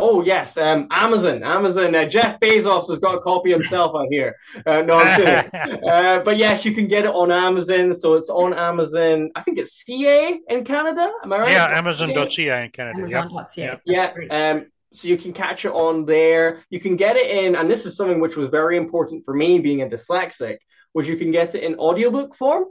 Oh 0.00 0.22
yes, 0.22 0.56
um, 0.56 0.86
Amazon. 0.90 1.42
Amazon. 1.42 1.94
Uh, 1.94 2.06
Jeff 2.06 2.40
Bezos 2.40 2.88
has 2.88 2.98
got 2.98 3.16
a 3.16 3.20
copy 3.20 3.50
himself 3.50 3.94
out 3.94 4.08
here. 4.10 4.34
Uh, 4.66 4.82
no, 4.82 4.98
I'm 4.98 5.16
kidding. 5.16 5.84
uh, 5.88 6.20
but 6.20 6.36
yes, 6.36 6.64
you 6.64 6.74
can 6.74 6.88
get 6.88 7.04
it 7.04 7.10
on 7.10 7.30
Amazon. 7.30 7.92
So 7.94 8.14
it's 8.14 8.30
on 8.30 8.54
Amazon. 8.54 9.30
I 9.34 9.42
think 9.42 9.58
it's 9.58 9.84
CA 9.84 10.38
in 10.48 10.64
Canada. 10.64 11.12
Am 11.22 11.32
I 11.32 11.38
right? 11.38 11.50
Yeah, 11.52 11.78
Amazon.ca 11.78 12.64
in 12.64 12.70
Canada. 12.70 12.98
Amazon.ca. 12.98 13.80
Yeah. 13.84 14.14
yeah. 14.18 14.50
Um, 14.50 14.66
so 14.92 15.06
you 15.06 15.16
can 15.16 15.32
catch 15.32 15.64
it 15.64 15.72
on 15.72 16.04
there. 16.04 16.62
You 16.70 16.80
can 16.80 16.96
get 16.96 17.16
it 17.16 17.30
in, 17.30 17.54
and 17.54 17.70
this 17.70 17.86
is 17.86 17.96
something 17.96 18.20
which 18.20 18.36
was 18.36 18.48
very 18.48 18.76
important 18.76 19.24
for 19.24 19.34
me, 19.34 19.58
being 19.58 19.82
a 19.82 19.86
dyslexic, 19.86 20.56
was 20.94 21.08
you 21.08 21.16
can 21.16 21.30
get 21.30 21.54
it 21.54 21.62
in 21.62 21.76
audiobook 21.76 22.34
form. 22.34 22.64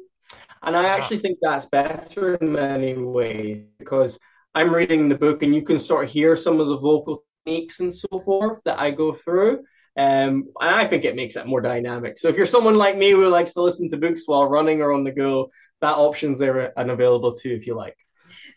And 0.62 0.76
I 0.76 0.88
actually 0.88 1.20
think 1.20 1.38
that's 1.42 1.66
better 1.68 2.36
in 2.36 2.52
many 2.52 2.94
ways 2.94 3.64
because 3.78 4.20
I'm 4.60 4.76
reading 4.76 5.08
the 5.08 5.16
book 5.16 5.42
and 5.42 5.56
you 5.56 5.62
can 5.62 5.80
sort 5.80 6.04
of 6.04 6.12
hear 6.12 6.36
some 6.36 6.60
of 6.60 6.68
the 6.68 6.78
vocal 6.78 7.24
techniques 7.46 7.80
and 7.80 7.94
so 7.94 8.22
forth 8.26 8.62
that 8.66 8.78
I 8.78 8.92
go 8.92 9.14
through. 9.14 9.60
Um, 9.96 10.50
and 10.60 10.76
I 10.76 10.86
think 10.86 11.06
it 11.06 11.16
makes 11.16 11.38
it 11.38 11.48
more 11.48 11.62
dynamic. 11.62 12.20
So 12.20 12.28
if 12.28 12.36
you're 12.36 12.46
someone 12.46 12.76
like 12.76 12.98
me 12.98 13.12
who 13.12 13.26
likes 13.30 13.54
to 13.54 13.62
listen 13.62 13.88
to 13.90 13.96
books 13.96 14.24
while 14.26 14.50
running 14.50 14.82
or 14.82 14.92
on 14.92 15.06
the 15.06 15.14
go, 15.14 15.50
that 15.80 15.94
option's 15.94 16.40
there 16.40 16.78
and 16.78 16.92
available 16.92 17.38
too 17.38 17.52
if 17.52 17.68
you 17.68 17.74
like. 17.74 17.96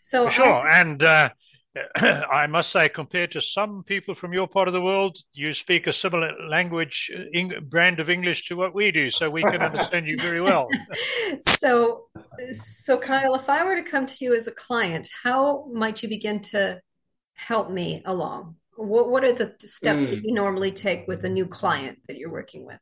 So 0.01 0.29
sure, 0.29 0.45
I... 0.45 0.81
and 0.81 1.01
uh, 1.01 1.29
I 1.95 2.47
must 2.47 2.71
say, 2.71 2.87
compared 2.87 3.31
to 3.31 3.41
some 3.41 3.83
people 3.83 4.13
from 4.13 4.31
your 4.31 4.47
part 4.47 4.67
of 4.67 4.73
the 4.73 4.81
world, 4.81 5.17
you 5.33 5.53
speak 5.53 5.87
a 5.87 5.93
similar 5.93 6.31
language, 6.47 7.11
brand 7.63 7.99
of 7.99 8.09
English 8.09 8.47
to 8.47 8.55
what 8.55 8.75
we 8.75 8.91
do, 8.91 9.09
so 9.09 9.29
we 9.29 9.41
can 9.41 9.61
understand 9.61 10.07
you 10.07 10.17
very 10.17 10.41
well. 10.41 10.67
so, 11.49 12.05
so 12.51 12.99
Kyle, 12.99 13.33
if 13.35 13.49
I 13.49 13.63
were 13.63 13.75
to 13.75 13.83
come 13.83 14.05
to 14.05 14.25
you 14.25 14.35
as 14.35 14.47
a 14.47 14.51
client, 14.51 15.09
how 15.23 15.67
might 15.73 16.03
you 16.03 16.09
begin 16.09 16.41
to 16.41 16.79
help 17.35 17.71
me 17.71 18.01
along? 18.05 18.55
What 18.75 19.09
What 19.09 19.23
are 19.23 19.33
the 19.33 19.55
steps 19.59 20.03
mm. 20.03 20.09
that 20.09 20.19
hmm. 20.19 20.25
you 20.25 20.33
normally 20.33 20.71
take 20.71 21.07
with 21.07 21.23
a 21.23 21.29
new 21.29 21.45
client 21.45 21.99
that 22.07 22.17
you're 22.17 22.31
working 22.31 22.65
with? 22.65 22.79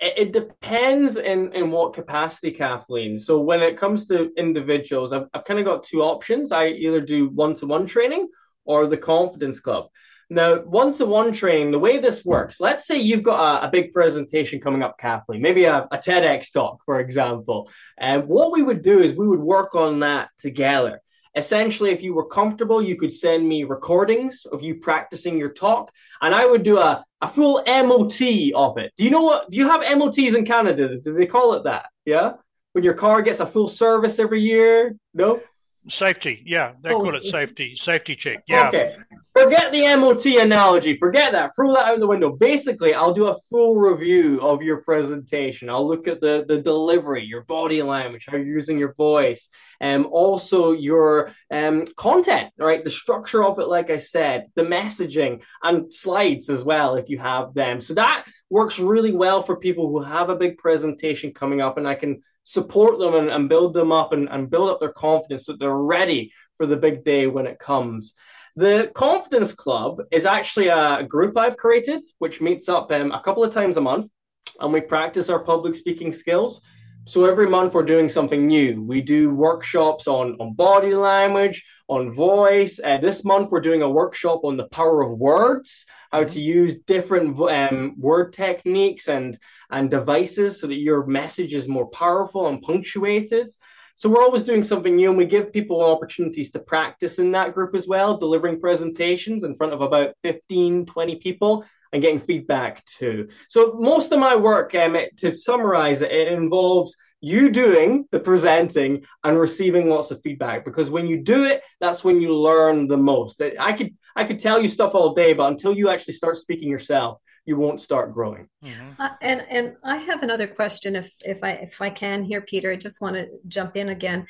It, 0.00 0.32
depends 0.32 1.16
in, 1.18 1.52
in 1.52 1.70
what 1.70 1.92
capacity, 1.92 2.52
Kathleen. 2.52 3.18
So 3.18 3.38
when 3.38 3.60
it 3.60 3.76
comes 3.76 4.06
to 4.06 4.32
individuals, 4.36 5.12
I've, 5.12 5.26
I've 5.34 5.44
kind 5.44 5.60
of 5.60 5.66
got 5.66 5.82
two 5.82 6.02
options. 6.02 6.52
I 6.52 6.68
either 6.68 7.02
do 7.02 7.28
one 7.28 7.54
to 7.56 7.66
one 7.66 7.86
training 7.86 8.28
or 8.64 8.86
the 8.86 8.96
confidence 8.96 9.60
club. 9.60 9.88
Now, 10.32 10.60
one 10.60 10.94
to 10.94 11.06
one 11.06 11.32
training, 11.32 11.72
the 11.72 11.78
way 11.78 11.98
this 11.98 12.24
works, 12.24 12.60
let's 12.60 12.86
say 12.86 12.98
you've 12.98 13.24
got 13.24 13.64
a, 13.64 13.66
a 13.66 13.70
big 13.70 13.92
presentation 13.92 14.60
coming 14.60 14.82
up, 14.82 14.96
Kathleen, 14.96 15.42
maybe 15.42 15.64
a, 15.64 15.88
a 15.90 15.98
TEDx 15.98 16.52
talk, 16.52 16.78
for 16.86 17.00
example. 17.00 17.68
And 17.98 18.28
what 18.28 18.52
we 18.52 18.62
would 18.62 18.80
do 18.80 19.00
is 19.00 19.12
we 19.14 19.26
would 19.26 19.40
work 19.40 19.74
on 19.74 20.00
that 20.00 20.30
together. 20.38 21.02
Essentially, 21.36 21.90
if 21.90 22.02
you 22.02 22.14
were 22.14 22.26
comfortable, 22.26 22.82
you 22.82 22.96
could 22.96 23.12
send 23.12 23.48
me 23.48 23.64
recordings 23.64 24.46
of 24.50 24.62
you 24.62 24.76
practicing 24.76 25.38
your 25.38 25.52
talk, 25.52 25.92
and 26.20 26.34
I 26.34 26.44
would 26.44 26.64
do 26.64 26.78
a, 26.78 27.04
a 27.20 27.28
full 27.28 27.62
MOT 27.66 28.20
of 28.54 28.78
it. 28.78 28.92
Do 28.96 29.04
you 29.04 29.10
know 29.10 29.22
what? 29.22 29.50
Do 29.50 29.56
you 29.56 29.68
have 29.68 29.82
MOTs 29.96 30.34
in 30.34 30.44
Canada? 30.44 30.98
Do 31.00 31.12
they 31.12 31.26
call 31.26 31.54
it 31.54 31.64
that? 31.64 31.86
Yeah? 32.04 32.32
When 32.72 32.84
your 32.84 32.94
car 32.94 33.22
gets 33.22 33.40
a 33.40 33.46
full 33.46 33.68
service 33.68 34.18
every 34.18 34.40
year? 34.40 34.96
No? 35.14 35.40
Safety, 35.88 36.42
yeah, 36.44 36.72
they 36.82 36.90
oh, 36.90 37.00
call 37.00 37.14
it 37.14 37.24
safety, 37.24 37.74
safety 37.74 38.14
check. 38.14 38.44
Yeah. 38.46 38.68
Okay. 38.68 38.96
Forget 39.34 39.72
the 39.72 39.96
MOT 39.96 40.26
analogy. 40.26 40.96
Forget 40.98 41.32
that. 41.32 41.54
Throw 41.54 41.72
that 41.72 41.86
out 41.86 42.00
the 42.00 42.06
window. 42.06 42.30
Basically, 42.30 42.92
I'll 42.92 43.14
do 43.14 43.28
a 43.28 43.38
full 43.48 43.76
review 43.76 44.40
of 44.42 44.60
your 44.60 44.82
presentation. 44.82 45.70
I'll 45.70 45.88
look 45.88 46.06
at 46.06 46.20
the, 46.20 46.44
the 46.46 46.58
delivery, 46.58 47.24
your 47.24 47.44
body 47.44 47.82
language, 47.82 48.26
how 48.28 48.36
you're 48.36 48.46
using 48.46 48.76
your 48.76 48.92
voice, 48.94 49.48
and 49.80 50.04
um, 50.04 50.12
also 50.12 50.72
your 50.72 51.32
um, 51.50 51.86
content, 51.96 52.52
right? 52.58 52.84
The 52.84 52.90
structure 52.90 53.42
of 53.42 53.58
it, 53.58 53.68
like 53.68 53.88
I 53.88 53.96
said, 53.96 54.48
the 54.56 54.64
messaging 54.64 55.42
and 55.62 55.92
slides 55.94 56.50
as 56.50 56.62
well, 56.62 56.96
if 56.96 57.08
you 57.08 57.18
have 57.18 57.54
them. 57.54 57.80
So 57.80 57.94
that 57.94 58.26
works 58.50 58.78
really 58.78 59.12
well 59.12 59.42
for 59.42 59.56
people 59.56 59.88
who 59.88 60.02
have 60.02 60.28
a 60.28 60.36
big 60.36 60.58
presentation 60.58 61.32
coming 61.32 61.62
up, 61.62 61.78
and 61.78 61.88
I 61.88 61.94
can 61.94 62.22
support 62.50 62.98
them 62.98 63.14
and, 63.14 63.30
and 63.30 63.48
build 63.48 63.72
them 63.74 63.92
up 63.92 64.12
and, 64.12 64.28
and 64.28 64.50
build 64.50 64.70
up 64.70 64.80
their 64.80 64.92
confidence 64.92 65.46
so 65.46 65.52
that 65.52 65.60
they're 65.60 65.76
ready 65.76 66.32
for 66.56 66.66
the 66.66 66.76
big 66.76 67.04
day 67.04 67.28
when 67.28 67.46
it 67.46 67.60
comes. 67.60 68.14
The 68.56 68.90
Confidence 68.94 69.52
Club 69.52 70.02
is 70.10 70.26
actually 70.26 70.68
a 70.68 71.04
group 71.04 71.38
I've 71.38 71.56
created, 71.56 72.02
which 72.18 72.40
meets 72.40 72.68
up 72.68 72.90
um, 72.90 73.12
a 73.12 73.22
couple 73.22 73.44
of 73.44 73.54
times 73.54 73.76
a 73.76 73.80
month, 73.80 74.10
and 74.58 74.72
we 74.72 74.80
practice 74.80 75.28
our 75.28 75.38
public 75.38 75.76
speaking 75.76 76.12
skills. 76.12 76.60
So 77.06 77.24
every 77.24 77.48
month 77.48 77.72
we're 77.72 77.84
doing 77.84 78.08
something 78.08 78.46
new. 78.46 78.82
We 78.82 79.00
do 79.00 79.30
workshops 79.30 80.08
on, 80.08 80.36
on 80.40 80.54
body 80.54 80.94
language, 80.94 81.64
on 81.88 82.12
voice. 82.12 82.80
Uh, 82.82 82.98
this 82.98 83.24
month 83.24 83.50
we're 83.50 83.60
doing 83.60 83.82
a 83.82 83.88
workshop 83.88 84.40
on 84.42 84.56
the 84.56 84.68
power 84.68 85.02
of 85.02 85.18
words, 85.18 85.86
how 86.10 86.24
to 86.24 86.40
use 86.40 86.80
different 86.80 87.40
um, 87.40 87.94
word 87.98 88.32
techniques 88.32 89.08
and 89.08 89.38
and 89.70 89.90
devices 89.90 90.60
so 90.60 90.66
that 90.66 90.74
your 90.74 91.06
message 91.06 91.54
is 91.54 91.68
more 91.68 91.86
powerful 91.88 92.48
and 92.48 92.62
punctuated. 92.62 93.50
So 93.96 94.08
we're 94.08 94.22
always 94.22 94.44
doing 94.44 94.62
something 94.62 94.96
new 94.96 95.10
and 95.10 95.18
we 95.18 95.26
give 95.26 95.52
people 95.52 95.82
opportunities 95.82 96.50
to 96.52 96.58
practice 96.60 97.18
in 97.18 97.32
that 97.32 97.54
group 97.54 97.74
as 97.74 97.86
well, 97.86 98.16
delivering 98.16 98.60
presentations 98.60 99.44
in 99.44 99.56
front 99.56 99.72
of 99.72 99.82
about 99.82 100.14
15, 100.22 100.86
20 100.86 101.16
people 101.16 101.64
and 101.92 102.00
getting 102.00 102.20
feedback 102.20 102.84
too. 102.86 103.28
So 103.48 103.74
most 103.78 104.12
of 104.12 104.18
my 104.18 104.36
work, 104.36 104.74
um, 104.74 104.96
to 105.18 105.32
summarize 105.32 106.02
it, 106.02 106.12
it 106.12 106.32
involves 106.32 106.96
you 107.20 107.50
doing 107.50 108.06
the 108.12 108.18
presenting 108.18 109.04
and 109.24 109.38
receiving 109.38 109.88
lots 109.88 110.10
of 110.10 110.20
feedback 110.22 110.64
because 110.64 110.90
when 110.90 111.06
you 111.06 111.22
do 111.22 111.44
it 111.44 111.62
that's 111.78 112.02
when 112.02 112.20
you 112.20 112.34
learn 112.34 112.88
the 112.88 112.96
most 112.96 113.42
i 113.58 113.74
could 113.74 113.94
i 114.16 114.24
could 114.24 114.38
tell 114.38 114.60
you 114.60 114.66
stuff 114.66 114.94
all 114.94 115.14
day 115.14 115.34
but 115.34 115.50
until 115.50 115.76
you 115.76 115.90
actually 115.90 116.14
start 116.14 116.38
speaking 116.38 116.70
yourself 116.70 117.20
you 117.44 117.56
won't 117.56 117.80
start 117.80 118.14
growing. 118.14 118.48
Mm-hmm. 118.64 119.00
Uh, 119.00 119.10
and 119.20 119.44
and 119.50 119.76
I 119.82 119.96
have 119.96 120.22
another 120.22 120.46
question, 120.46 120.96
if 120.96 121.12
if 121.24 121.42
I 121.42 121.52
if 121.52 121.80
I 121.80 121.90
can 121.90 122.24
here, 122.24 122.40
Peter. 122.40 122.70
I 122.70 122.76
just 122.76 123.00
want 123.00 123.16
to 123.16 123.28
jump 123.48 123.76
in 123.76 123.88
again. 123.88 124.26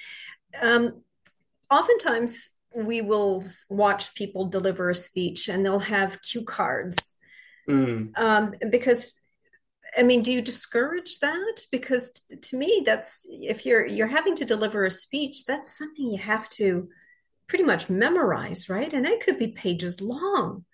Um, 0.61 1.03
oftentimes 1.70 2.57
we 2.75 3.01
will 3.01 3.44
watch 3.68 4.14
people 4.14 4.46
deliver 4.46 4.90
a 4.90 4.94
speech, 4.94 5.49
and 5.49 5.64
they'll 5.64 5.81
have 5.81 6.23
cue 6.23 6.44
cards, 6.44 7.18
mm. 7.68 8.11
um, 8.16 8.55
because. 8.70 9.14
I 9.99 10.05
mean, 10.05 10.23
do 10.23 10.33
you 10.33 10.40
discourage 10.40 11.18
that? 11.18 11.62
Because 11.73 12.12
t- 12.12 12.37
to 12.37 12.57
me, 12.57 12.85
that's 12.87 13.27
if 13.29 13.66
you're 13.66 13.85
you're 13.85 14.07
having 14.07 14.37
to 14.37 14.44
deliver 14.44 14.85
a 14.85 14.90
speech, 14.90 15.46
that's 15.46 15.77
something 15.77 16.12
you 16.12 16.18
have 16.18 16.49
to 16.51 16.88
pretty 17.49 17.64
much 17.64 17.90
memorize, 17.90 18.68
right? 18.68 18.92
And 18.92 19.05
it 19.05 19.20
could 19.20 19.37
be 19.37 19.49
pages 19.49 20.01
long. 20.01 20.64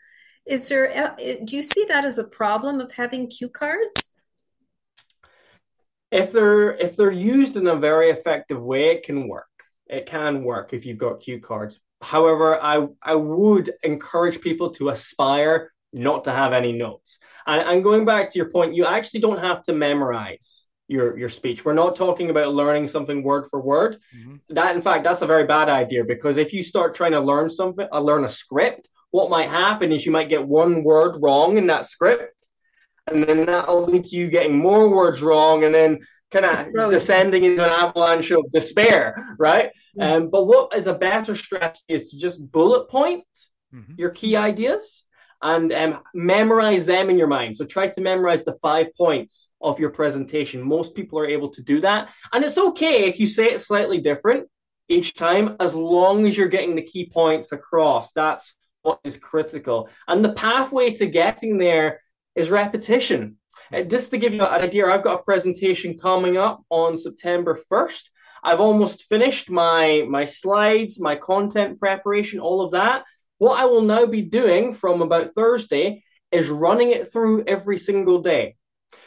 Is 0.46 0.68
there, 0.68 0.96
uh, 0.96 1.14
do 1.44 1.56
you 1.56 1.62
see 1.62 1.86
that 1.88 2.04
as 2.04 2.18
a 2.18 2.24
problem 2.24 2.80
of 2.80 2.92
having 2.92 3.28
cue 3.28 3.48
cards? 3.48 4.12
If 6.12 6.30
they're 6.30 6.72
if 6.74 6.96
they're 6.96 7.10
used 7.10 7.56
in 7.56 7.66
a 7.66 7.74
very 7.74 8.10
effective 8.10 8.62
way, 8.62 8.90
it 8.90 9.02
can 9.02 9.28
work. 9.28 9.48
It 9.88 10.06
can 10.06 10.44
work 10.44 10.72
if 10.72 10.86
you've 10.86 10.98
got 10.98 11.20
cue 11.20 11.40
cards. 11.40 11.80
However, 12.00 12.62
I 12.62 12.86
I 13.02 13.16
would 13.16 13.72
encourage 13.82 14.40
people 14.40 14.70
to 14.74 14.90
aspire 14.90 15.72
not 15.92 16.24
to 16.24 16.32
have 16.32 16.52
any 16.52 16.72
notes. 16.72 17.18
And, 17.46 17.66
and 17.68 17.82
going 17.82 18.04
back 18.04 18.30
to 18.30 18.38
your 18.38 18.50
point, 18.50 18.74
you 18.74 18.84
actually 18.84 19.20
don't 19.20 19.40
have 19.40 19.64
to 19.64 19.72
memorize 19.72 20.66
your 20.88 21.18
your 21.18 21.28
speech. 21.28 21.64
We're 21.64 21.74
not 21.74 21.96
talking 21.96 22.30
about 22.30 22.54
learning 22.54 22.86
something 22.86 23.24
word 23.24 23.48
for 23.50 23.60
word. 23.60 23.98
Mm-hmm. 24.16 24.36
That 24.50 24.76
in 24.76 24.82
fact 24.82 25.02
that's 25.02 25.22
a 25.22 25.26
very 25.26 25.46
bad 25.46 25.68
idea 25.68 26.04
because 26.04 26.36
if 26.36 26.52
you 26.52 26.62
start 26.62 26.94
trying 26.94 27.12
to 27.12 27.20
learn 27.20 27.50
something, 27.50 27.88
uh, 27.92 28.00
learn 28.00 28.24
a 28.24 28.28
script, 28.28 28.90
what 29.10 29.30
might 29.30 29.48
happen 29.48 29.92
is 29.92 30.04
you 30.04 30.12
might 30.12 30.28
get 30.28 30.46
one 30.46 30.82
word 30.82 31.16
wrong 31.22 31.58
in 31.58 31.66
that 31.68 31.86
script, 31.86 32.48
and 33.06 33.22
then 33.22 33.46
that'll 33.46 33.84
lead 33.84 34.04
to 34.04 34.16
you 34.16 34.28
getting 34.28 34.58
more 34.58 34.88
words 34.88 35.22
wrong, 35.22 35.64
and 35.64 35.74
then 35.74 36.00
kind 36.30 36.44
of 36.44 36.90
descending 36.90 37.44
into 37.44 37.64
an 37.64 37.70
avalanche 37.70 38.30
of 38.32 38.50
despair, 38.52 39.36
right? 39.38 39.70
Yeah. 39.94 40.14
Um, 40.14 40.30
but 40.30 40.46
what 40.46 40.74
is 40.74 40.86
a 40.86 40.94
better 40.94 41.34
strategy 41.36 41.82
is 41.88 42.10
to 42.10 42.18
just 42.18 42.50
bullet 42.50 42.88
point 42.88 43.24
mm-hmm. 43.72 43.94
your 43.96 44.10
key 44.10 44.36
ideas 44.36 45.04
and 45.42 45.72
um, 45.72 46.02
memorize 46.14 46.86
them 46.86 47.10
in 47.10 47.18
your 47.18 47.26
mind. 47.26 47.56
So 47.56 47.64
try 47.64 47.88
to 47.88 48.00
memorize 48.00 48.44
the 48.44 48.58
five 48.62 48.88
points 48.96 49.50
of 49.60 49.78
your 49.78 49.90
presentation. 49.90 50.62
Most 50.62 50.94
people 50.94 51.18
are 51.18 51.26
able 51.26 51.50
to 51.50 51.62
do 51.62 51.80
that. 51.82 52.08
And 52.32 52.44
it's 52.44 52.58
okay 52.58 53.04
if 53.04 53.20
you 53.20 53.26
say 53.26 53.46
it 53.46 53.60
slightly 53.60 53.98
different 53.98 54.48
each 54.88 55.14
time, 55.14 55.56
as 55.60 55.74
long 55.74 56.26
as 56.26 56.36
you're 56.36 56.48
getting 56.48 56.74
the 56.74 56.82
key 56.82 57.10
points 57.12 57.52
across. 57.52 58.12
That's 58.12 58.54
what 58.54 58.65
is 59.04 59.16
critical. 59.16 59.88
And 60.08 60.24
the 60.24 60.32
pathway 60.32 60.92
to 60.94 61.06
getting 61.06 61.58
there 61.58 62.00
is 62.34 62.50
repetition. 62.50 63.36
Uh, 63.72 63.82
just 63.82 64.10
to 64.10 64.18
give 64.18 64.34
you 64.34 64.42
an 64.42 64.62
idea, 64.62 64.86
I've 64.86 65.02
got 65.02 65.20
a 65.20 65.24
presentation 65.24 65.98
coming 65.98 66.36
up 66.36 66.62
on 66.70 66.96
September 66.96 67.60
1st. 67.70 68.02
I've 68.44 68.60
almost 68.60 69.04
finished 69.08 69.50
my, 69.50 70.06
my 70.08 70.24
slides, 70.24 71.00
my 71.00 71.16
content 71.16 71.80
preparation, 71.80 72.38
all 72.38 72.60
of 72.60 72.72
that. 72.72 73.04
What 73.38 73.58
I 73.58 73.64
will 73.64 73.82
now 73.82 74.06
be 74.06 74.22
doing 74.22 74.74
from 74.74 75.02
about 75.02 75.34
Thursday 75.34 76.04
is 76.30 76.48
running 76.48 76.92
it 76.92 77.12
through 77.12 77.44
every 77.44 77.78
single 77.78 78.20
day. 78.20 78.56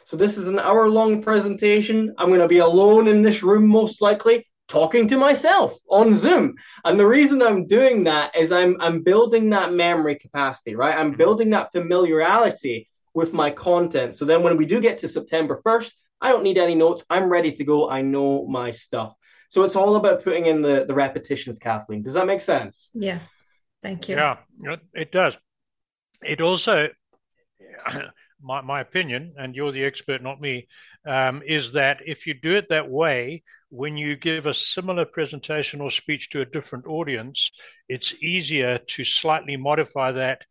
So 0.06 0.18
this 0.18 0.38
is 0.38 0.48
an 0.48 0.60
hour 0.60 0.90
long 0.90 1.22
presentation. 1.22 2.16
I'm 2.18 2.30
going 2.30 2.40
to 2.40 2.48
be 2.48 2.60
alone 2.60 3.08
in 3.08 3.22
this 3.22 3.44
room 3.44 3.68
most 3.68 4.02
likely 4.02 4.46
talking 4.70 5.08
to 5.08 5.18
myself 5.18 5.78
on 5.90 6.16
Zoom. 6.16 6.56
And 6.86 6.98
the 6.98 7.06
reason 7.06 7.42
I'm 7.42 7.68
doing 7.68 8.06
that 8.06 8.36
is 8.36 8.52
I'm 8.52 8.78
I'm 8.80 9.04
building 9.04 9.50
that 9.50 9.74
memory 9.74 10.16
capacity, 10.16 10.76
right? 10.76 10.98
I'm 10.98 11.12
building 11.12 11.50
that 11.50 11.72
familiarity 11.72 12.88
with 13.14 13.34
my 13.34 13.52
content. 13.52 14.16
So 14.16 14.24
then 14.24 14.44
when 14.44 14.56
we 14.56 14.66
do 14.66 14.80
get 14.80 15.00
to 15.00 15.08
September 15.08 15.62
1st, 15.66 15.92
I 16.22 16.30
don't 16.30 16.44
need 16.44 16.58
any 16.58 16.76
notes. 16.76 17.04
I'm 17.10 17.30
ready 17.30 17.52
to 17.54 17.64
go. 17.64 17.90
I 17.90 18.02
know 18.02 18.46
my 18.48 18.72
stuff. 18.72 19.14
So 19.50 19.64
it's 19.64 19.76
all 19.76 19.96
about 19.96 20.24
putting 20.24 20.46
in 20.46 20.62
the, 20.62 20.86
the 20.88 20.94
repetitions, 20.94 21.58
Kathleen. 21.58 22.04
Does 22.04 22.14
that 22.14 22.28
make 22.28 22.42
sense? 22.42 22.92
Yes. 22.94 23.44
Thank 23.82 24.08
you. 24.08 24.16
Yeah, 24.16 24.38
it 24.94 25.12
does. 25.12 25.38
It 26.22 26.42
also 26.42 26.90
my, 28.42 28.62
my 28.62 28.82
opinion, 28.82 29.34
and 29.38 29.56
you're 29.56 29.72
the 29.72 29.86
expert, 29.86 30.22
not 30.22 30.40
me, 30.40 30.68
um, 31.06 31.42
is 31.46 31.72
that 31.72 32.00
if 32.06 32.28
you 32.28 32.34
do 32.34 32.56
it 32.56 32.70
that 32.70 32.90
way, 32.90 33.44
when 33.70 33.98
you 33.98 34.16
give 34.16 34.46
a 34.46 34.54
similar 34.54 35.06
presentation 35.06 35.82
or 35.82 35.92
speech 35.92 36.30
to 36.32 36.42
a 36.42 36.46
different 36.46 36.88
audience, 36.88 37.52
it's 37.88 38.14
easier 38.22 38.80
to 38.80 39.04
slightly 39.04 39.58
modify 39.58 40.12
that 40.12 40.42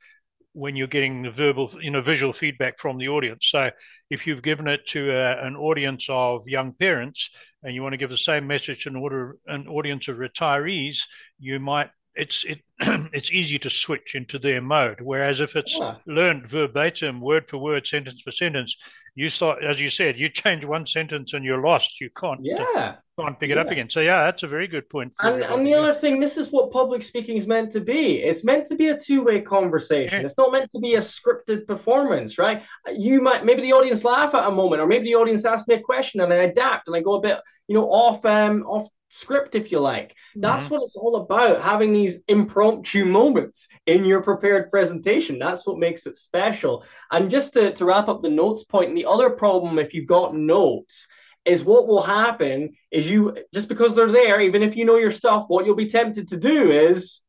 when 0.52 0.76
you're 0.76 0.86
getting 0.86 1.22
the 1.22 1.30
verbal, 1.30 1.70
you 1.80 1.90
know, 1.90 2.00
visual 2.00 2.32
feedback 2.32 2.78
from 2.78 2.98
the 2.98 3.08
audience. 3.08 3.48
So 3.50 3.70
if 4.10 4.26
you've 4.26 4.42
given 4.42 4.66
it 4.66 4.80
to 4.88 5.10
a, 5.10 5.46
an 5.46 5.56
audience 5.56 6.06
of 6.08 6.48
young 6.48 6.72
parents 6.72 7.30
and 7.62 7.74
you 7.74 7.82
want 7.82 7.92
to 7.92 7.98
give 7.98 8.10
the 8.10 8.18
same 8.18 8.46
message 8.46 8.84
to 8.84 8.90
an, 8.90 8.96
order, 8.96 9.36
an 9.46 9.68
audience 9.68 10.08
of 10.08 10.16
retirees, 10.16 10.98
you 11.38 11.60
might 11.60 11.90
it's 12.18 12.44
it 12.44 12.60
it's 13.12 13.32
easy 13.32 13.58
to 13.60 13.70
switch 13.70 14.14
into 14.14 14.38
their 14.38 14.60
mode. 14.60 15.00
Whereas 15.00 15.40
if 15.40 15.56
it's 15.56 15.76
yeah. 15.76 15.96
learned 16.06 16.46
verbatim, 16.48 17.20
word 17.20 17.48
for 17.48 17.58
word, 17.58 17.86
sentence 17.86 18.20
for 18.22 18.32
sentence, 18.32 18.76
you 19.14 19.28
start 19.28 19.62
as 19.64 19.80
you 19.80 19.90
said, 19.90 20.18
you 20.18 20.28
change 20.28 20.64
one 20.64 20.86
sentence 20.86 21.32
and 21.32 21.44
you're 21.44 21.62
lost. 21.62 22.00
You 22.00 22.10
can't 22.10 22.40
yeah 22.42 22.96
can't 23.18 23.38
pick 23.38 23.50
it 23.50 23.58
up 23.58 23.70
again. 23.70 23.90
So 23.90 24.00
yeah, 24.00 24.24
that's 24.24 24.42
a 24.42 24.46
very 24.46 24.68
good 24.68 24.88
point. 24.88 25.12
And, 25.20 25.42
and 25.42 25.66
the 25.66 25.74
other 25.74 25.92
thing, 25.92 26.20
this 26.20 26.36
is 26.36 26.50
what 26.50 26.70
public 26.70 27.02
speaking 27.02 27.36
is 27.36 27.46
meant 27.46 27.72
to 27.72 27.80
be. 27.80 28.22
It's 28.22 28.44
meant 28.44 28.66
to 28.68 28.76
be 28.76 28.88
a 28.88 28.98
two-way 28.98 29.40
conversation. 29.40 30.20
Yeah. 30.20 30.26
It's 30.26 30.38
not 30.38 30.52
meant 30.52 30.70
to 30.72 30.78
be 30.78 30.94
a 30.94 31.00
scripted 31.00 31.66
performance, 31.66 32.38
right? 32.38 32.62
You 32.92 33.20
might 33.20 33.44
maybe 33.44 33.62
the 33.62 33.72
audience 33.72 34.04
laugh 34.04 34.34
at 34.34 34.46
a 34.46 34.50
moment, 34.50 34.80
or 34.80 34.86
maybe 34.86 35.06
the 35.06 35.16
audience 35.16 35.44
asks 35.44 35.66
me 35.68 35.74
a 35.74 35.80
question 35.80 36.20
and 36.20 36.32
I 36.32 36.36
adapt 36.36 36.86
and 36.86 36.96
I 36.96 37.00
go 37.00 37.14
a 37.14 37.20
bit, 37.20 37.40
you 37.66 37.74
know, 37.74 37.86
off 37.86 38.24
um 38.24 38.62
off 38.62 38.88
script 39.08 39.54
if 39.54 39.72
you 39.72 39.80
like. 39.80 40.14
That's 40.36 40.64
mm-hmm. 40.64 40.74
what 40.74 40.82
it's 40.84 40.96
all 40.96 41.16
about, 41.16 41.60
having 41.60 41.92
these 41.92 42.18
impromptu 42.28 43.04
moments 43.04 43.68
in 43.86 44.04
your 44.04 44.22
prepared 44.22 44.70
presentation. 44.70 45.38
That's 45.38 45.66
what 45.66 45.78
makes 45.78 46.06
it 46.06 46.16
special. 46.16 46.84
And 47.10 47.30
just 47.30 47.54
to, 47.54 47.72
to 47.74 47.84
wrap 47.84 48.08
up 48.08 48.22
the 48.22 48.30
notes 48.30 48.64
point, 48.64 48.94
the 48.94 49.06
other 49.06 49.30
problem 49.30 49.78
if 49.78 49.94
you've 49.94 50.06
got 50.06 50.34
notes 50.34 51.06
is 51.44 51.64
what 51.64 51.86
will 51.86 52.02
happen 52.02 52.74
is 52.90 53.10
you 53.10 53.36
just 53.54 53.68
because 53.68 53.94
they're 53.94 54.12
there, 54.12 54.40
even 54.40 54.62
if 54.62 54.76
you 54.76 54.84
know 54.84 54.96
your 54.96 55.10
stuff, 55.10 55.46
what 55.48 55.64
you'll 55.64 55.74
be 55.74 55.88
tempted 55.88 56.28
to 56.28 56.36
do 56.36 56.70
is 56.70 57.20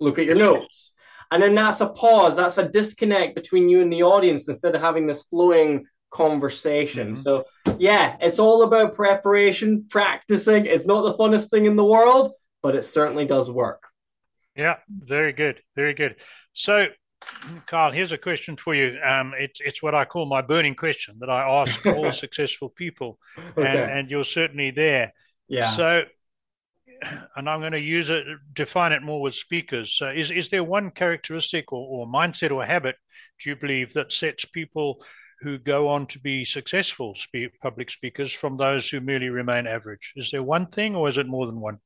look 0.00 0.18
at 0.18 0.24
your 0.24 0.36
notes. 0.36 0.92
And 1.30 1.42
then 1.42 1.54
that's 1.54 1.80
a 1.80 1.88
pause, 1.88 2.36
that's 2.36 2.58
a 2.58 2.68
disconnect 2.68 3.34
between 3.34 3.68
you 3.68 3.80
and 3.80 3.92
the 3.92 4.02
audience 4.02 4.48
instead 4.48 4.74
of 4.74 4.80
having 4.80 5.06
this 5.06 5.22
flowing 5.22 5.86
conversation. 6.12 7.14
Mm-hmm. 7.14 7.22
So, 7.22 7.44
yeah, 7.78 8.16
it's 8.20 8.38
all 8.38 8.62
about 8.62 8.94
preparation, 8.94 9.86
practicing. 9.88 10.66
It's 10.66 10.86
not 10.86 11.02
the 11.02 11.14
funnest 11.14 11.50
thing 11.50 11.64
in 11.64 11.76
the 11.76 11.84
world, 11.84 12.32
but 12.62 12.76
it 12.76 12.84
certainly 12.84 13.26
does 13.26 13.50
work. 13.50 13.88
Yeah, 14.54 14.76
very 14.88 15.32
good. 15.32 15.60
Very 15.74 15.94
good. 15.94 16.16
So, 16.52 16.86
Carl, 17.66 17.92
here's 17.92 18.12
a 18.12 18.18
question 18.18 18.56
for 18.56 18.74
you. 18.74 18.98
Um, 19.02 19.32
it's 19.38 19.60
it's 19.60 19.82
what 19.82 19.94
I 19.94 20.04
call 20.04 20.26
my 20.26 20.42
burning 20.42 20.74
question 20.74 21.16
that 21.20 21.30
I 21.30 21.62
ask 21.62 21.84
all 21.86 22.12
successful 22.12 22.68
people, 22.68 23.18
okay. 23.56 23.66
and, 23.66 23.90
and 23.90 24.10
you're 24.10 24.24
certainly 24.24 24.70
there. 24.70 25.14
Yeah. 25.48 25.70
So, 25.70 26.02
and 27.36 27.48
I'm 27.48 27.60
going 27.60 27.72
to 27.72 27.80
use 27.80 28.10
it, 28.10 28.26
define 28.52 28.92
it 28.92 29.02
more 29.02 29.22
with 29.22 29.34
speakers. 29.34 29.96
So, 29.96 30.10
is 30.10 30.30
is 30.30 30.50
there 30.50 30.64
one 30.64 30.90
characteristic 30.90 31.72
or, 31.72 31.86
or 31.88 32.06
mindset 32.06 32.50
or 32.50 32.64
habit 32.64 32.96
do 33.42 33.50
you 33.50 33.56
believe 33.56 33.94
that 33.94 34.12
sets 34.12 34.44
people 34.44 35.02
who 35.42 35.58
go 35.58 35.88
on 35.88 36.06
to 36.08 36.18
be 36.18 36.44
successful 36.44 37.14
spe- 37.16 37.58
public 37.60 37.90
speakers 37.90 38.32
from 38.32 38.56
those 38.56 38.88
who 38.88 39.00
merely 39.00 39.28
remain 39.28 39.66
average? 39.66 40.12
Is 40.16 40.30
there 40.30 40.42
one 40.42 40.66
thing, 40.66 40.94
or 40.94 41.08
is 41.08 41.18
it 41.18 41.26
more 41.26 41.46
than 41.46 41.60
one? 41.60 41.78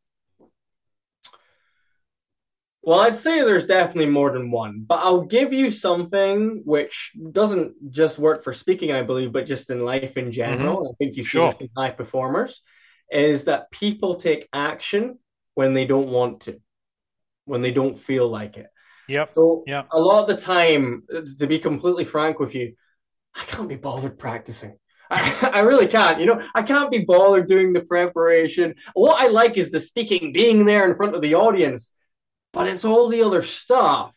Well, 2.83 3.01
I'd 3.01 3.17
say 3.17 3.41
there's 3.41 3.67
definitely 3.67 4.07
more 4.07 4.31
than 4.31 4.53
one, 4.53 4.85
but 4.87 5.01
I'll 5.01 5.25
give 5.25 5.53
you 5.53 5.73
something 5.73 6.63
which 6.65 7.11
doesn't 7.33 7.91
just 7.91 8.17
work 8.17 8.45
for 8.45 8.53
speaking, 8.53 8.93
I 8.93 9.03
believe, 9.03 9.33
but 9.33 9.47
just 9.47 9.71
in 9.71 9.81
life 9.81 10.17
in 10.17 10.31
general. 10.31 10.77
Mm-hmm. 10.77 10.93
I 10.93 10.95
think 10.99 11.17
you 11.17 11.25
see 11.25 11.31
sure. 11.31 11.51
this 11.51 11.61
in 11.63 11.69
high 11.77 11.91
performers 11.91 12.63
is 13.11 13.45
that 13.45 13.73
people 13.73 14.15
take 14.15 14.49
action 14.53 15.19
when 15.55 15.75
they 15.75 15.85
don't 15.85 16.11
want 16.11 16.43
to, 16.43 16.61
when 17.45 17.61
they 17.61 17.73
don't 17.73 17.99
feel 17.99 18.29
like 18.29 18.57
it. 18.57 18.69
Yep. 19.09 19.31
So 19.35 19.65
yep. 19.67 19.89
a 19.91 19.99
lot 19.99 20.23
of 20.23 20.29
the 20.29 20.41
time, 20.41 21.03
to 21.41 21.47
be 21.49 21.59
completely 21.59 22.05
frank 22.05 22.39
with 22.39 22.55
you, 22.55 22.75
I 23.37 23.45
can't 23.45 23.69
be 23.69 23.77
bothered 23.77 24.19
practicing. 24.19 24.79
I, 25.11 25.51
I, 25.55 25.61
really 25.61 25.87
can't. 25.87 26.19
You 26.19 26.27
know, 26.27 26.49
I 26.55 26.63
can't 26.63 26.91
be 26.91 27.05
bothered 27.05 27.47
doing 27.47 27.73
the 27.73 27.81
preparation. 27.81 28.75
What 28.95 29.21
I 29.23 29.29
like 29.29 29.57
is 29.57 29.71
the 29.71 29.81
speaking, 29.81 30.33
being 30.33 30.65
there 30.65 30.89
in 30.89 30.97
front 30.97 31.15
of 31.15 31.23
the 31.23 31.35
audience 31.35 31.95
but 32.57 32.69
it's 32.69 32.87
all 32.87 33.09
the 33.09 33.23
other 33.23 33.43
stuff 33.43 34.13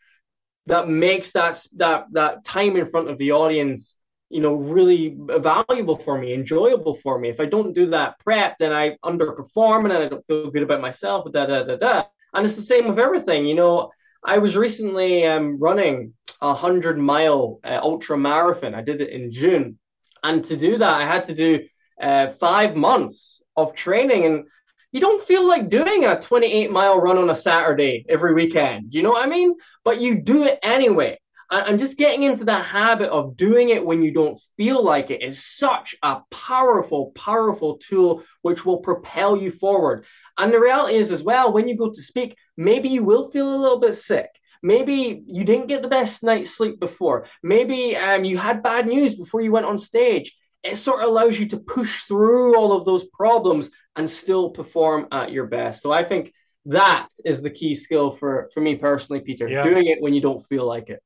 that 0.67 0.87
makes 0.87 1.33
that 1.33 1.61
that 1.75 2.05
that 2.13 2.45
time 2.45 2.77
in 2.77 2.89
front 2.89 3.09
of 3.09 3.17
the 3.17 3.33
audience 3.33 3.97
you 4.29 4.39
know 4.39 4.53
really 4.55 5.13
valuable 5.17 5.97
for 5.97 6.17
me 6.17 6.33
enjoyable 6.33 6.95
for 6.95 7.19
me 7.19 7.27
if 7.27 7.41
i 7.41 7.45
don't 7.45 7.73
do 7.73 7.87
that 7.87 8.17
prep 8.19 8.57
then 8.57 8.71
i 8.71 8.95
underperform 9.03 9.83
and 9.83 9.93
i 9.93 10.07
don't 10.07 10.25
feel 10.25 10.49
good 10.49 10.63
about 10.63 10.79
myself 10.79 11.29
da 11.33 11.45
da 11.45 11.63
da 11.63 11.75
da 11.75 12.03
and 12.33 12.45
it's 12.45 12.55
the 12.55 12.61
same 12.61 12.87
with 12.87 12.97
everything 12.97 13.45
you 13.45 13.55
know 13.55 13.91
i 14.23 14.37
was 14.37 14.57
recently 14.57 15.25
um, 15.25 15.57
running 15.59 16.13
a 16.41 16.53
hundred 16.53 16.97
mile 16.97 17.59
uh, 17.63 17.79
ultra 17.81 18.17
marathon 18.17 18.75
i 18.75 18.81
did 18.81 19.01
it 19.01 19.09
in 19.09 19.31
june 19.31 19.77
and 20.23 20.43
to 20.45 20.57
do 20.57 20.77
that 20.77 20.93
i 20.93 21.05
had 21.05 21.25
to 21.25 21.33
do 21.33 21.59
uh, 22.01 22.29
five 22.29 22.75
months 22.75 23.41
of 23.55 23.75
training 23.75 24.25
and 24.25 24.45
you 24.91 24.99
don't 24.99 25.23
feel 25.23 25.47
like 25.47 25.69
doing 25.69 26.05
a 26.05 26.19
28 26.19 26.71
mile 26.71 26.99
run 26.99 27.17
on 27.17 27.29
a 27.29 27.35
Saturday 27.35 28.05
every 28.09 28.33
weekend. 28.33 28.93
You 28.93 29.03
know 29.03 29.11
what 29.11 29.23
I 29.23 29.29
mean? 29.29 29.55
But 29.83 30.01
you 30.01 30.15
do 30.21 30.43
it 30.43 30.59
anyway. 30.63 31.19
And 31.51 31.79
just 31.79 31.97
getting 31.97 32.23
into 32.23 32.43
the 32.43 32.57
habit 32.57 33.09
of 33.09 33.35
doing 33.35 33.69
it 33.69 33.83
when 33.83 34.03
you 34.03 34.11
don't 34.11 34.39
feel 34.55 34.83
like 34.83 35.09
it 35.09 35.23
is 35.23 35.43
such 35.43 35.95
a 36.03 36.21
powerful, 36.29 37.11
powerful 37.15 37.77
tool 37.77 38.23
which 38.43 38.65
will 38.65 38.77
propel 38.77 39.35
you 39.35 39.51
forward. 39.51 40.05
And 40.39 40.53
the 40.53 40.59
reality 40.59 40.97
is, 40.97 41.11
as 41.11 41.21
well, 41.21 41.53
when 41.53 41.67
you 41.67 41.77
go 41.77 41.89
to 41.89 42.01
speak, 42.01 42.35
maybe 42.57 42.89
you 42.89 43.03
will 43.03 43.29
feel 43.29 43.53
a 43.53 43.61
little 43.61 43.79
bit 43.79 43.95
sick. 43.95 44.29
Maybe 44.63 45.23
you 45.25 45.43
didn't 45.43 45.67
get 45.67 45.81
the 45.81 45.87
best 45.87 46.23
night's 46.23 46.51
sleep 46.51 46.79
before. 46.79 47.27
Maybe 47.43 47.95
um, 47.95 48.25
you 48.25 48.37
had 48.37 48.63
bad 48.63 48.87
news 48.87 49.15
before 49.15 49.41
you 49.41 49.51
went 49.51 49.65
on 49.65 49.77
stage 49.77 50.35
it 50.63 50.75
sort 50.75 51.01
of 51.01 51.07
allows 51.07 51.39
you 51.39 51.45
to 51.47 51.57
push 51.57 52.03
through 52.03 52.57
all 52.57 52.73
of 52.73 52.85
those 52.85 53.05
problems 53.05 53.71
and 53.95 54.09
still 54.09 54.49
perform 54.49 55.07
at 55.11 55.31
your 55.31 55.45
best. 55.45 55.81
So 55.81 55.91
I 55.91 56.03
think 56.03 56.33
that 56.65 57.07
is 57.25 57.41
the 57.41 57.49
key 57.49 57.75
skill 57.75 58.11
for 58.11 58.49
for 58.53 58.61
me 58.61 58.75
personally, 58.75 59.21
Peter. 59.21 59.47
Yeah. 59.47 59.61
Doing 59.61 59.87
it 59.87 60.01
when 60.01 60.13
you 60.13 60.21
don't 60.21 60.45
feel 60.47 60.65
like 60.65 60.89
it. 60.89 61.01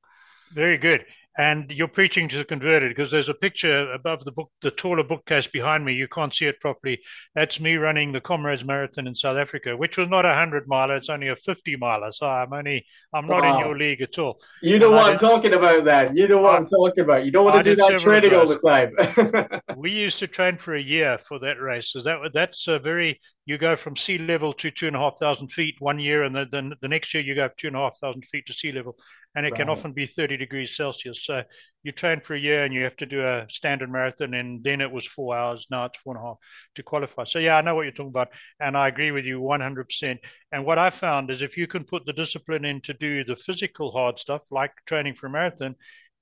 Very 0.54 0.78
good 0.78 1.06
and 1.38 1.72
you're 1.72 1.88
preaching 1.88 2.30
to 2.30 2.38
the 2.38 2.46
converted 2.46 2.92
because 2.92 3.12
there's 3.12 3.30
a 3.30 3.34
picture 3.34 3.92
above 3.92 4.24
the 4.24 4.32
book, 4.32 4.52
the 4.62 4.70
taller 4.70 5.04
bookcase 5.04 5.48
behind 5.48 5.84
me. 5.84 5.94
You 5.94 6.08
can't 6.08 6.34
see 6.34 6.46
it 6.46 6.60
properly. 6.60 7.02
That's 7.34 7.60
me 7.60 7.76
running 7.76 8.12
the 8.12 8.22
Comrades 8.22 8.64
Marathon 8.64 9.08
in 9.08 9.16
South 9.16 9.38
Africa, 9.38 9.76
which 9.76 9.98
was 9.98 10.10
not 10.10 10.26
a 10.26 10.34
hundred 10.34 10.68
miler; 10.68 10.96
it's 10.96 11.10
only 11.10 11.30
a 11.30 11.36
fifty 11.36 11.76
miler. 11.76 12.12
So 12.12 12.28
I'm 12.28 12.54
only, 12.54 12.86
I'm 13.14 13.28
not 13.28 13.42
wow. 13.42 13.54
in 13.54 13.66
your 13.66 13.78
league 13.78 14.02
at 14.02 14.20
all. 14.20 14.40
You 14.62 14.78
know 14.78 14.88
and 14.88 14.96
what 14.96 15.06
I 15.08 15.14
am 15.14 15.18
talking 15.18 15.54
about. 15.54 15.86
That 15.86 16.16
you 16.16 16.28
know 16.28 16.42
what 16.42 16.54
I, 16.54 16.58
am 16.58 16.68
talking 16.68 17.04
about. 17.04 17.26
You 17.26 17.32
don't 17.32 17.46
want 17.46 17.64
to 17.64 17.76
do 17.76 17.76
that 17.76 18.00
training 18.02 18.34
all 18.34 18.48
the 18.48 18.60
time. 18.60 19.60
we 19.78 19.92
used 19.92 20.20
to 20.20 20.28
train 20.28 20.58
for 20.58 20.76
a 20.76 20.82
year 20.82 21.18
for 21.18 21.40
that 21.40 21.60
race. 21.60 21.92
So 21.92 22.02
that 22.02 22.20
that's 22.34 22.68
a 22.68 22.78
very 22.78 23.20
you 23.46 23.58
go 23.58 23.76
from 23.76 23.96
sea 23.96 24.18
level 24.18 24.54
to 24.54 24.72
two 24.72 24.88
and 24.88 24.96
a 24.96 25.00
half 25.00 25.18
thousand 25.18 25.50
feet 25.50 25.76
one 25.80 26.00
year, 26.00 26.24
and 26.24 26.36
then 26.52 26.74
the 26.82 26.88
next 26.88 27.14
year 27.14 27.22
you 27.22 27.36
go 27.36 27.50
two 27.58 27.68
and 27.68 27.76
a 27.76 27.80
half 27.80 27.98
thousand 28.00 28.24
feet 28.26 28.46
to 28.48 28.54
sea 28.54 28.72
level, 28.72 28.96
and 29.36 29.46
it 29.46 29.52
right. 29.52 29.60
can 29.60 29.70
often 29.70 29.92
be 29.92 30.06
thirty 30.06 30.38
degrees 30.38 30.76
Celsius. 30.78 31.26
So 31.26 31.44
you 31.84 31.92
train 31.92 32.22
for 32.22 32.36
a 32.36 32.40
year, 32.40 32.64
and 32.64 32.74
you 32.74 32.84
have 32.84 32.96
to 32.98 33.06
do 33.06 33.22
a 33.22 33.46
standard 33.50 33.92
marathon, 33.92 34.34
and 34.34 34.64
then 34.64 34.80
it 34.80 34.92
was 34.92 35.06
four 35.06 35.36
hours. 35.36 35.68
Now 35.70 35.86
it's 35.86 35.98
four 35.98 36.16
and 36.16 36.24
a 36.24 36.28
half 36.28 36.38
to 36.76 36.84
qualify. 36.84 37.26
So 37.26 37.40
yeah, 37.40 37.58
I 37.58 37.62
know 37.62 37.76
what 37.76 37.82
you're 37.82 37.92
talking 37.92 38.08
about, 38.08 38.30
and 38.62 38.78
I 38.78 38.88
agree 38.88 39.12
with 39.12 39.26
you 39.26 39.42
one 39.42 39.60
hundred 39.62 39.90
percent. 39.90 40.22
And 40.54 40.66
what 40.66 40.80
I 40.80 40.90
found 40.90 41.30
is 41.30 41.42
if 41.42 41.58
you 41.58 41.68
can 41.68 41.84
put 41.84 42.06
the 42.06 42.14
discipline 42.14 42.64
in 42.64 42.80
to 42.82 42.94
do 42.94 43.26
the 43.26 43.36
physical 43.36 43.92
hard 43.92 44.20
stuff, 44.20 44.44
like 44.52 44.72
training 44.86 45.16
for 45.16 45.28
a 45.28 45.30
marathon, 45.30 45.76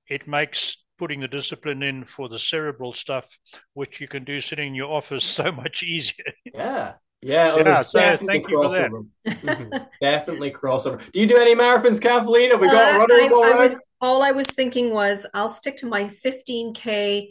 it 0.07 0.27
makes 0.27 0.77
putting 0.97 1.19
the 1.19 1.27
discipline 1.27 1.81
in 1.81 2.03
for 2.03 2.29
the 2.29 2.37
cerebral 2.37 2.93
stuff, 2.93 3.25
which 3.73 3.99
you 3.99 4.07
can 4.07 4.23
do 4.23 4.39
sitting 4.39 4.67
in 4.67 4.75
your 4.75 4.91
office, 4.91 5.25
so 5.41 5.51
much 5.51 5.83
easier. 5.83 6.31
Yeah, 6.53 6.93
yeah, 7.21 7.55
yeah 7.57 7.83
so 7.83 8.17
thank 8.25 8.49
you 8.49 8.61
for 8.61 8.69
that. 8.69 9.91
definitely 10.01 10.51
crossover. 10.51 10.99
Do 11.11 11.19
you 11.19 11.27
do 11.27 11.37
any 11.37 11.55
marathons, 11.55 12.01
Kathleen? 12.01 12.51
Have 12.51 12.59
we 12.59 12.67
got 12.67 12.95
uh, 12.95 12.97
running? 12.97 13.31
I, 13.31 13.51
I 13.51 13.59
was, 13.59 13.75
all 13.99 14.23
I 14.23 14.31
was 14.31 14.47
thinking 14.47 14.93
was 14.93 15.25
I'll 15.33 15.49
stick 15.49 15.77
to 15.77 15.85
my 15.85 16.05
15k 16.05 17.29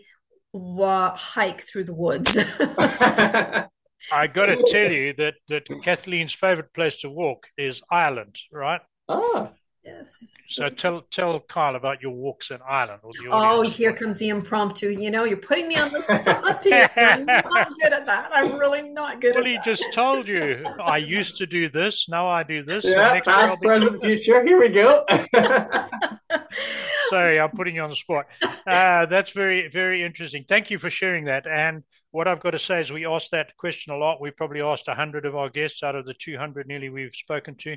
wa- 0.52 1.16
hike 1.16 1.62
through 1.62 1.84
the 1.84 1.94
woods. 1.94 2.36
I 4.12 4.26
got 4.26 4.46
to 4.46 4.62
tell 4.64 4.90
you 4.90 5.12
that 5.14 5.34
that 5.48 5.66
Kathleen's 5.82 6.34
favorite 6.34 6.72
place 6.72 7.00
to 7.00 7.10
walk 7.10 7.46
is 7.58 7.82
Ireland, 7.90 8.38
right? 8.52 8.80
Ah. 9.08 9.50
Yes. 9.90 10.36
So 10.48 10.68
tell 10.68 11.02
tell 11.10 11.40
Kyle 11.40 11.76
about 11.76 12.02
your 12.02 12.12
walks 12.12 12.50
in 12.50 12.58
Ireland. 12.68 13.00
oh, 13.30 13.62
here 13.62 13.92
comes 13.92 14.18
the 14.18 14.28
impromptu. 14.28 14.88
You 14.90 15.10
know, 15.10 15.24
you're 15.24 15.36
putting 15.36 15.68
me 15.68 15.76
on 15.76 15.92
the 15.92 16.02
spot. 16.02 16.64
Here. 16.64 16.90
I'm 16.96 17.24
not 17.24 17.44
good 17.80 17.92
at 17.92 18.06
that. 18.06 18.30
I'm 18.32 18.56
really 18.56 18.82
not 18.82 19.20
good 19.20 19.34
well, 19.34 19.44
he 19.44 19.54
that. 19.54 19.64
just 19.64 19.84
told 19.92 20.28
you. 20.28 20.64
I 20.82 20.98
used 20.98 21.36
to 21.38 21.46
do 21.46 21.68
this. 21.70 22.06
Now 22.08 22.28
I 22.28 22.42
do 22.42 22.62
this. 22.62 22.84
Yeah, 22.84 23.20
past, 23.20 23.60
present, 23.60 24.00
future. 24.02 24.44
Here 24.44 24.58
we 24.58 24.68
go. 24.68 25.04
Sorry, 27.10 27.40
I'm 27.40 27.50
putting 27.50 27.76
you 27.76 27.82
on 27.82 27.90
the 27.90 27.96
spot. 27.96 28.26
Uh, 28.66 29.06
that's 29.06 29.30
very 29.30 29.68
very 29.68 30.04
interesting. 30.04 30.44
Thank 30.48 30.70
you 30.70 30.78
for 30.78 30.90
sharing 30.90 31.24
that. 31.26 31.46
And 31.46 31.82
what 32.12 32.26
I've 32.26 32.40
got 32.40 32.50
to 32.50 32.58
say 32.58 32.80
is, 32.80 32.90
we 32.90 33.06
asked 33.06 33.30
that 33.32 33.56
question 33.56 33.92
a 33.92 33.96
lot. 33.96 34.20
We 34.20 34.30
probably 34.30 34.60
asked 34.60 34.88
hundred 34.88 35.26
of 35.26 35.36
our 35.36 35.48
guests 35.48 35.82
out 35.82 35.94
of 35.94 36.04
the 36.06 36.14
200 36.14 36.66
nearly 36.66 36.88
we've 36.88 37.14
spoken 37.14 37.54
to 37.56 37.76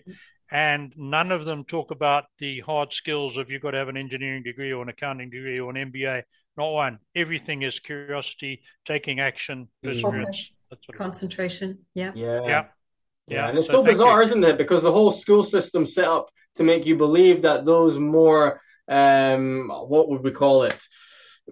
and 0.54 0.94
none 0.96 1.32
of 1.32 1.46
them 1.46 1.66
talk 1.66 1.90
about 1.92 2.26
the 2.38 2.60
hard 2.62 2.94
skills 2.94 3.38
of 3.38 3.50
you've 3.50 3.64
got 3.64 3.72
to 3.72 3.80
have 3.80 3.90
an 3.90 3.98
engineering 3.98 4.44
degree 4.44 4.72
or 4.72 4.84
an 4.84 4.90
accounting 4.90 5.32
degree 5.32 5.60
or 5.60 5.72
an 5.72 5.92
MBA. 5.92 6.22
Not 6.56 6.72
one. 6.72 7.00
Everything 7.16 7.64
is 7.64 7.80
curiosity, 7.80 8.62
taking 8.86 9.20
action, 9.20 9.68
perseverance, 9.84 10.68
concentration. 10.94 11.80
Yeah. 11.96 12.12
Yeah. 12.14 12.42
Yeah. 12.42 12.48
Yeah, 12.48 12.66
Yeah. 13.28 13.50
and 13.50 13.58
it's 13.58 13.68
So 13.68 13.74
so, 13.74 13.84
bizarre, 13.84 14.18
you. 14.18 14.24
isn't 14.28 14.44
it? 14.44 14.58
Because 14.60 14.84
the 14.84 14.92
whole 14.92 15.12
school 15.12 15.42
system 15.42 15.88
set 15.88 16.06
up 16.06 16.30
to 16.58 16.64
make 16.64 16.86
you 16.86 16.98
believe 16.98 17.42
that 17.42 17.66
those 17.66 17.98
more, 17.98 18.62
um, 18.88 19.70
what 19.70 20.10
would 20.10 20.24
we 20.24 20.30
call 20.32 20.64
it, 20.64 20.78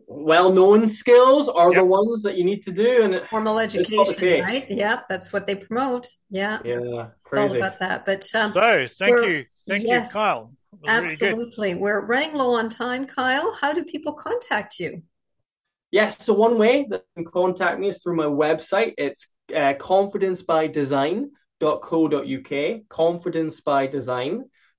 well-known 0.08 0.88
skills 0.88 1.50
are 1.50 1.74
the 1.74 1.84
ones 1.84 2.22
that 2.24 2.38
you 2.38 2.44
need 2.44 2.64
to 2.64 2.72
do, 2.72 3.04
and 3.04 3.14
it, 3.14 3.28
Formal 3.30 3.56
not 3.56 3.70
the 3.70 3.80
education, 3.80 4.16
case. 4.16 4.44
right? 4.44 4.66
yep 4.70 5.06
that's 5.10 5.32
what 5.34 5.48
they 5.48 5.56
promote. 5.56 6.08
Yeah. 6.30 6.60
yeah, 6.64 6.76
It's 6.76 6.86
all 6.88 7.12
crazy. 7.24 7.58
about 7.58 7.80
that. 7.80 8.06
But 8.06 8.24
um, 8.36 8.54
So 8.54 8.88
thank 9.00 9.26
you. 9.26 9.46
Thank 9.68 9.84
yes, 9.86 10.10
you, 10.10 10.14
Kyle. 10.14 10.54
It 10.74 10.80
was 10.82 10.92
really 10.92 11.12
absolutely. 11.12 11.76
We're 11.76 12.06
running 12.06 12.34
low 12.34 12.56
on 12.56 12.70
time, 12.70 13.06
Kyle. 13.06 13.54
How 13.54 13.74
do 13.74 13.84
people 13.84 14.14
contact 14.14 14.80
you? 14.80 15.04
Yes, 15.92 16.24
so 16.24 16.34
one 16.34 16.58
way 16.58 16.88
that 16.90 17.04
you 17.18 17.24
can 17.24 17.32
contact 17.32 17.80
me 17.80 17.90
is 17.90 18.02
through 18.02 18.16
my 18.16 18.26
website. 18.26 18.94
It's 18.98 19.28
uh, 19.54 19.74
confidencebydesign.co.uk. 19.74 21.32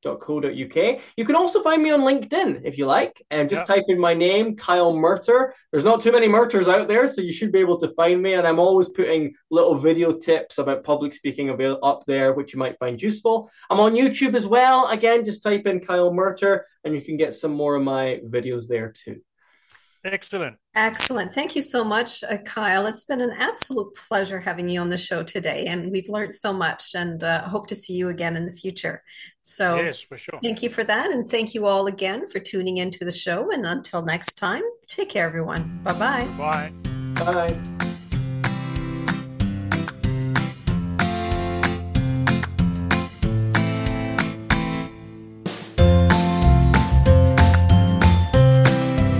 Confidencebydesign.co.uk. 0.02 1.00
You 1.16 1.24
can 1.24 1.36
also 1.36 1.62
find 1.62 1.82
me 1.82 1.90
on 1.90 2.00
LinkedIn 2.00 2.62
if 2.64 2.78
you 2.78 2.86
like, 2.86 3.22
and 3.30 3.48
just 3.48 3.68
Yeah. 3.68 3.76
type 3.76 3.84
in 3.88 3.98
my 3.98 4.14
name, 4.14 4.56
Kyle 4.56 4.92
Murtagh. 4.92 5.52
There's 5.70 5.84
not 5.84 6.02
too 6.02 6.12
many 6.12 6.28
Murtaghs 6.28 6.68
out 6.68 6.88
there, 6.88 7.06
so 7.06 7.20
you 7.20 7.32
should 7.32 7.52
be 7.52 7.60
able 7.60 7.78
to 7.78 7.88
find 7.94 8.22
me. 8.22 8.34
And 8.34 8.46
I'm 8.46 8.58
always 8.58 8.88
putting 8.88 9.34
little 9.50 9.76
video 9.76 10.12
tips 10.12 10.58
about 10.58 10.84
public 10.84 11.12
speaking 11.12 11.50
up 11.82 12.04
there, 12.06 12.32
which 12.32 12.52
you 12.52 12.58
might 12.58 12.78
find 12.78 13.00
useful. 13.00 13.50
I'm 13.70 13.80
on 13.80 13.94
YouTube 13.94 14.34
as 14.34 14.46
well. 14.46 14.88
Again, 14.88 15.24
just 15.24 15.42
type 15.42 15.66
in 15.66 15.80
Kyle 15.80 16.12
Murtagh, 16.12 16.60
and 16.84 16.94
you 16.94 17.00
can 17.00 17.16
get 17.16 17.34
some 17.34 17.52
more 17.52 17.76
of 17.76 17.82
my 17.82 18.20
videos 18.26 18.66
there 18.68 18.92
too. 18.92 19.20
Excellent. 20.04 20.56
Excellent. 20.74 21.32
Thank 21.32 21.54
you 21.54 21.62
so 21.62 21.84
much, 21.84 22.24
uh, 22.24 22.38
Kyle. 22.38 22.86
It's 22.86 23.04
been 23.04 23.20
an 23.20 23.32
absolute 23.38 23.94
pleasure 23.94 24.40
having 24.40 24.68
you 24.68 24.80
on 24.80 24.88
the 24.88 24.98
show 24.98 25.22
today, 25.22 25.66
and 25.66 25.92
we've 25.92 26.08
learned 26.08 26.34
so 26.34 26.52
much 26.52 26.94
and 26.94 27.22
uh, 27.22 27.42
hope 27.42 27.68
to 27.68 27.74
see 27.76 27.94
you 27.94 28.08
again 28.08 28.34
in 28.36 28.44
the 28.46 28.52
future. 28.52 29.02
So 29.42 29.76
Yes, 29.76 30.00
for 30.00 30.18
sure. 30.18 30.40
thank 30.42 30.62
you 30.62 30.70
for 30.70 30.82
that, 30.84 31.10
and 31.10 31.28
thank 31.28 31.54
you 31.54 31.66
all 31.66 31.86
again 31.86 32.26
for 32.26 32.40
tuning 32.40 32.78
into 32.78 33.04
the 33.04 33.12
show. 33.12 33.50
And 33.52 33.64
until 33.64 34.02
next 34.02 34.34
time, 34.34 34.62
take 34.88 35.10
care, 35.10 35.26
everyone. 35.26 35.80
Bye 35.84 35.92
bye. 35.92 36.24
Bye. 36.36 36.72
Bye. 37.14 37.88